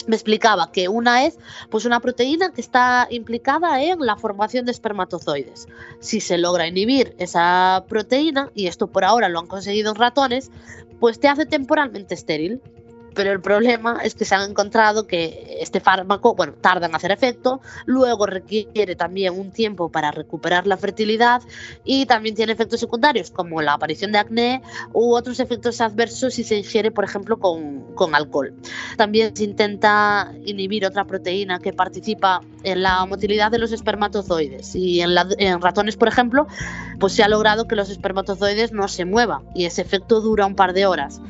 Me 0.06 0.16
explicaba 0.16 0.70
que 0.70 0.86
una 0.86 1.24
es 1.24 1.38
pues 1.70 1.86
una 1.86 2.00
proteína 2.00 2.52
que 2.52 2.60
está 2.60 3.06
implicada 3.08 3.82
en 3.82 4.00
la 4.00 4.16
formación 4.16 4.66
de 4.66 4.72
espermatozoides. 4.72 5.66
Si 5.98 6.20
se 6.20 6.36
logra 6.36 6.66
inhibir 6.66 7.14
esa 7.18 7.86
proteína, 7.88 8.50
y 8.54 8.66
esto 8.66 8.88
por 8.88 9.02
ahora 9.02 9.30
lo 9.30 9.38
han 9.38 9.46
conseguido 9.46 9.94
ratones, 9.94 10.50
pues 11.00 11.18
te 11.20 11.28
hace 11.28 11.46
temporalmente 11.46 12.12
estéril 12.12 12.60
pero 13.14 13.32
el 13.32 13.40
problema 13.40 14.00
es 14.02 14.14
que 14.14 14.24
se 14.24 14.34
han 14.34 14.50
encontrado 14.50 15.06
que 15.06 15.58
este 15.60 15.80
fármaco, 15.80 16.34
bueno, 16.34 16.54
tarda 16.60 16.86
en 16.86 16.94
hacer 16.94 17.12
efecto, 17.12 17.60
luego 17.86 18.26
requiere 18.26 18.96
también 18.96 19.38
un 19.38 19.50
tiempo 19.50 19.90
para 19.90 20.10
recuperar 20.10 20.66
la 20.66 20.76
fertilidad 20.76 21.42
y 21.84 22.06
también 22.06 22.34
tiene 22.34 22.52
efectos 22.52 22.80
secundarios 22.80 23.30
como 23.30 23.62
la 23.62 23.74
aparición 23.74 24.12
de 24.12 24.18
acné 24.18 24.62
u 24.92 25.14
otros 25.14 25.40
efectos 25.40 25.80
adversos 25.80 26.34
si 26.34 26.44
se 26.44 26.56
ingiere, 26.56 26.90
por 26.90 27.04
ejemplo, 27.04 27.38
con, 27.38 28.14
alcohol. 28.14 28.54
También 28.96 29.34
se 29.34 29.44
intenta 29.44 30.32
inhibir 30.44 30.84
otra 30.84 31.04
proteína 31.04 31.58
que 31.58 31.72
participa 31.72 32.40
en 32.62 32.82
la 32.82 33.04
motilidad 33.06 33.50
de 33.50 33.58
los 33.58 33.72
espermatozoides 33.72 34.74
y 34.74 35.00
en, 35.00 35.10
en 35.38 35.60
ratones, 35.60 35.96
por 35.96 36.08
ejemplo, 36.08 36.46
pues 36.98 37.14
se 37.14 37.22
ha 37.22 37.28
logrado 37.28 37.66
que 37.66 37.76
los 37.76 37.90
espermatozoides 37.90 38.72
no 38.72 38.88
se 38.88 39.04
muevan 39.04 39.42
y 39.54 39.64
ese 39.64 39.82
efecto 39.82 40.20
dura 40.20 40.46
un 40.46 40.54
par 40.54 40.74
de 40.74 40.86
horas. 40.86 41.20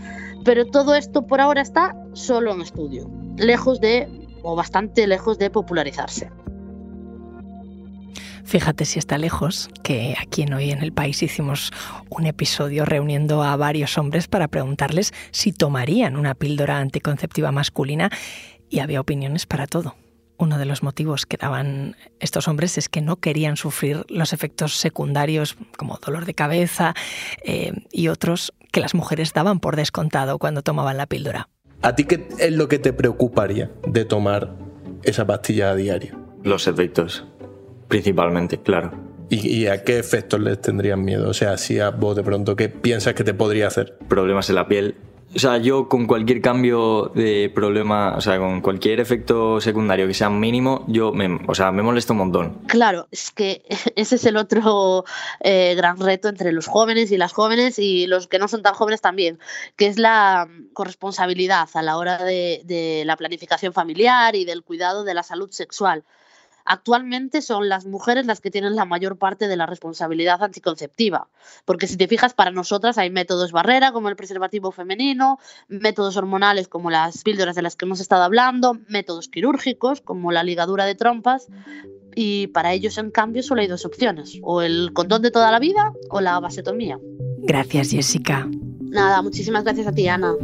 Pero 0.45 0.67
todo 0.67 0.95
esto 0.95 1.27
por 1.27 1.41
ahora 1.41 1.63
está 1.63 1.97
solo 2.13 2.53
en 2.53 2.61
estudio, 2.61 3.11
lejos 3.37 3.81
de, 3.81 4.09
o 4.43 4.55
bastante 4.55 5.07
lejos 5.07 5.39
de 5.39 5.51
popularizarse. 5.51 6.31
Fíjate 8.45 8.85
si 8.85 8.99
está 8.99 9.17
lejos, 9.17 9.71
que 9.83 10.15
aquí 10.21 10.43
en 10.43 10.53
Hoy 10.53 10.71
en 10.71 10.83
el 10.83 10.93
País 10.93 11.23
hicimos 11.23 11.73
un 12.11 12.27
episodio 12.27 12.85
reuniendo 12.85 13.43
a 13.43 13.57
varios 13.57 13.97
hombres 13.97 14.29
para 14.29 14.49
preguntarles 14.49 15.13
si 15.31 15.53
tomarían 15.53 16.17
una 16.17 16.35
píldora 16.35 16.79
anticonceptiva 16.79 17.53
masculina 17.53 18.11
y 18.69 18.81
había 18.81 19.01
opiniones 19.01 19.47
para 19.47 19.67
todo. 19.67 19.97
Uno 20.37 20.59
de 20.59 20.67
los 20.67 20.83
motivos 20.83 21.27
que 21.27 21.39
daban 21.39 21.97
estos 22.21 22.47
hombres 22.47 22.77
es 22.77 22.89
que 22.91 23.01
no 23.01 23.17
querían 23.17 23.57
sufrir 23.57 24.05
los 24.09 24.33
efectos 24.35 24.77
secundarios 24.77 25.57
como 25.79 25.99
dolor 25.99 26.27
de 26.27 26.35
cabeza 26.35 26.95
eh, 27.45 27.73
y 27.93 28.09
otros 28.09 28.53
que 28.75 28.81
las 28.81 28.95
mujeres 28.95 29.33
daban 29.33 29.61
por 29.61 29.77
descontado 29.77 30.39
cuando 30.39 30.61
tomaban 30.61 30.99
la 30.99 31.07
píldora. 31.07 31.49
¿A 31.81 31.95
ti 31.95 32.05
qué 32.05 32.27
es 32.39 32.53
lo 32.53 32.69
que 32.69 32.81
te 32.81 32.93
preocuparía 32.93 33.71
de 33.87 34.05
tomar 34.05 34.57
esa 35.05 35.27
pastilla 35.27 35.71
a 35.71 35.77
diario? 35.77 36.19
Los 36.43 36.67
efectos, 36.67 37.25
principalmente, 37.89 38.59
claro. 38.59 38.91
¿Y, 39.31 39.67
a 39.67 39.85
qué 39.85 39.99
efectos 39.99 40.41
les 40.41 40.61
tendrían 40.61 41.03
miedo? 41.03 41.31
O 41.31 41.35
sea, 41.35 41.57
si 41.57 41.81
a 41.81 41.91
vos 41.91 42.15
de 42.15 42.23
pronto, 42.23 42.57
¿qué 42.57 42.69
piensas 42.69 43.15
que 43.15 43.25
te 43.25 43.33
podría 43.33 43.69
hacer? 43.69 43.97
Problemas 44.09 44.49
en 44.51 44.57
la 44.57 44.69
piel, 44.69 44.97
o 45.35 45.39
sea, 45.39 45.59
yo 45.59 45.89
con 45.89 46.07
cualquier 46.07 46.41
cambio 46.41 47.11
de 47.15 47.51
problema, 47.55 48.15
o 48.17 48.21
sea, 48.21 48.39
con 48.39 48.61
cualquier 48.61 49.01
efecto 49.01 49.61
secundario 49.61 50.07
que 50.07 50.15
sea 50.15 50.31
mínimo, 50.31 50.85
yo 50.87 51.13
me, 51.13 51.41
o 51.47 51.55
sea, 51.55 51.73
me 51.73 51.83
molesta 51.83 52.13
un 52.13 52.19
montón. 52.19 52.59
Claro, 52.67 53.09
es 53.11 53.31
que 53.31 53.65
ese 53.97 54.17
es 54.17 54.25
el 54.27 54.37
otro 54.37 55.05
eh, 55.41 55.75
gran 55.77 55.99
reto 55.99 56.29
entre 56.29 56.53
los 56.53 56.67
jóvenes 56.67 57.11
y 57.11 57.17
las 57.17 57.33
jóvenes 57.33 57.79
y 57.79 58.07
los 58.07 58.27
que 58.27 58.39
no 58.39 58.49
son 58.49 58.63
tan 58.63 58.75
jóvenes 58.75 59.01
también, 59.01 59.39
que 59.77 59.87
es 59.87 59.99
la 59.99 60.49
corresponsabilidad 60.73 61.69
a 61.75 61.83
la 61.83 61.97
hora 61.97 62.23
de 62.23 63.03
la 63.05 63.17
planificación 63.17 63.73
familiar 63.73 64.37
y 64.37 64.45
del 64.45 64.63
cuidado 64.63 65.05
de 65.05 65.15
la 65.15 65.23
salud 65.23 65.51
sexual. 65.51 66.05
Actualmente 66.65 67.43
son 67.43 67.69
las 67.69 67.85
mujeres 67.85 68.27
las 68.27 68.41
que 68.41 68.51
tienen 68.51 68.75
la 68.75 68.85
mayor 68.85 69.19
parte 69.19 69.49
de 69.49 69.57
la 69.57 69.67
responsabilidad 69.67 70.43
anticonceptiva, 70.43 71.29
porque 71.65 71.87
si 71.87 71.97
te 71.97 72.09
fijas, 72.09 72.35
para 72.35 72.51
nosotras 72.51 72.97
hay 72.99 73.11
métodos 73.11 73.53
barrera 73.53 73.93
como 73.93 74.09
el 74.09 74.17
preservativo 74.17 74.73
femenino, 74.73 75.39
métodos 75.69 76.17
hormonales 76.17 76.69
como 76.69 76.91
las 76.91 77.23
píldoras 77.23 77.55
de 77.55 77.63
las 77.63 77.77
que 77.77 77.85
hemos 77.85 78.01
estado 78.01 78.23
hablando, 78.23 78.79
métodos 78.89 79.29
quirúrgicos 79.29 80.01
como 80.01 80.33
la 80.33 80.43
ligadura 80.43 80.87
de 80.87 80.95
trompas, 80.95 81.49
y 82.15 82.47
para 82.49 82.73
ellos 82.73 82.97
en 82.99 83.11
cambio 83.11 83.43
solo 83.43 83.61
hay 83.61 83.67
dos 83.67 83.85
opciones, 83.85 84.39
o 84.43 84.63
el 84.63 84.93
condón 84.93 85.23
de 85.23 85.31
toda 85.31 85.51
la 85.51 85.59
vida 85.59 85.93
o 86.11 86.21
la 86.21 86.41
vasectomía. 86.41 86.99
Gracias, 87.39 87.91
Jessica. 87.91 88.49
Nada, 88.81 89.21
muchísimas 89.23 89.65
gracias 89.65 89.87
a 89.87 89.93
ti, 89.93 90.09
Ana. 90.09 90.35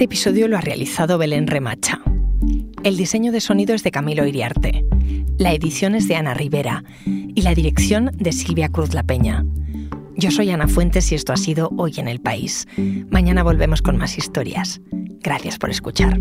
Este 0.00 0.06
episodio 0.06 0.48
lo 0.48 0.56
ha 0.56 0.62
realizado 0.62 1.18
Belén 1.18 1.46
Remacha. 1.46 2.00
El 2.84 2.96
diseño 2.96 3.32
de 3.32 3.42
sonido 3.42 3.74
es 3.74 3.82
de 3.82 3.90
Camilo 3.90 4.26
Iriarte. 4.26 4.82
La 5.36 5.52
edición 5.52 5.94
es 5.94 6.08
de 6.08 6.16
Ana 6.16 6.32
Rivera 6.32 6.84
y 7.04 7.42
la 7.42 7.54
dirección 7.54 8.10
de 8.14 8.32
Silvia 8.32 8.70
Cruz 8.70 8.94
La 8.94 9.02
Peña. 9.02 9.44
Yo 10.16 10.30
soy 10.30 10.52
Ana 10.52 10.68
Fuentes 10.68 11.12
y 11.12 11.16
esto 11.16 11.34
ha 11.34 11.36
sido 11.36 11.70
Hoy 11.76 11.92
en 11.98 12.08
el 12.08 12.18
País. 12.18 12.66
Mañana 13.10 13.42
volvemos 13.42 13.82
con 13.82 13.98
más 13.98 14.16
historias. 14.16 14.80
Gracias 15.20 15.58
por 15.58 15.68
escuchar. 15.68 16.18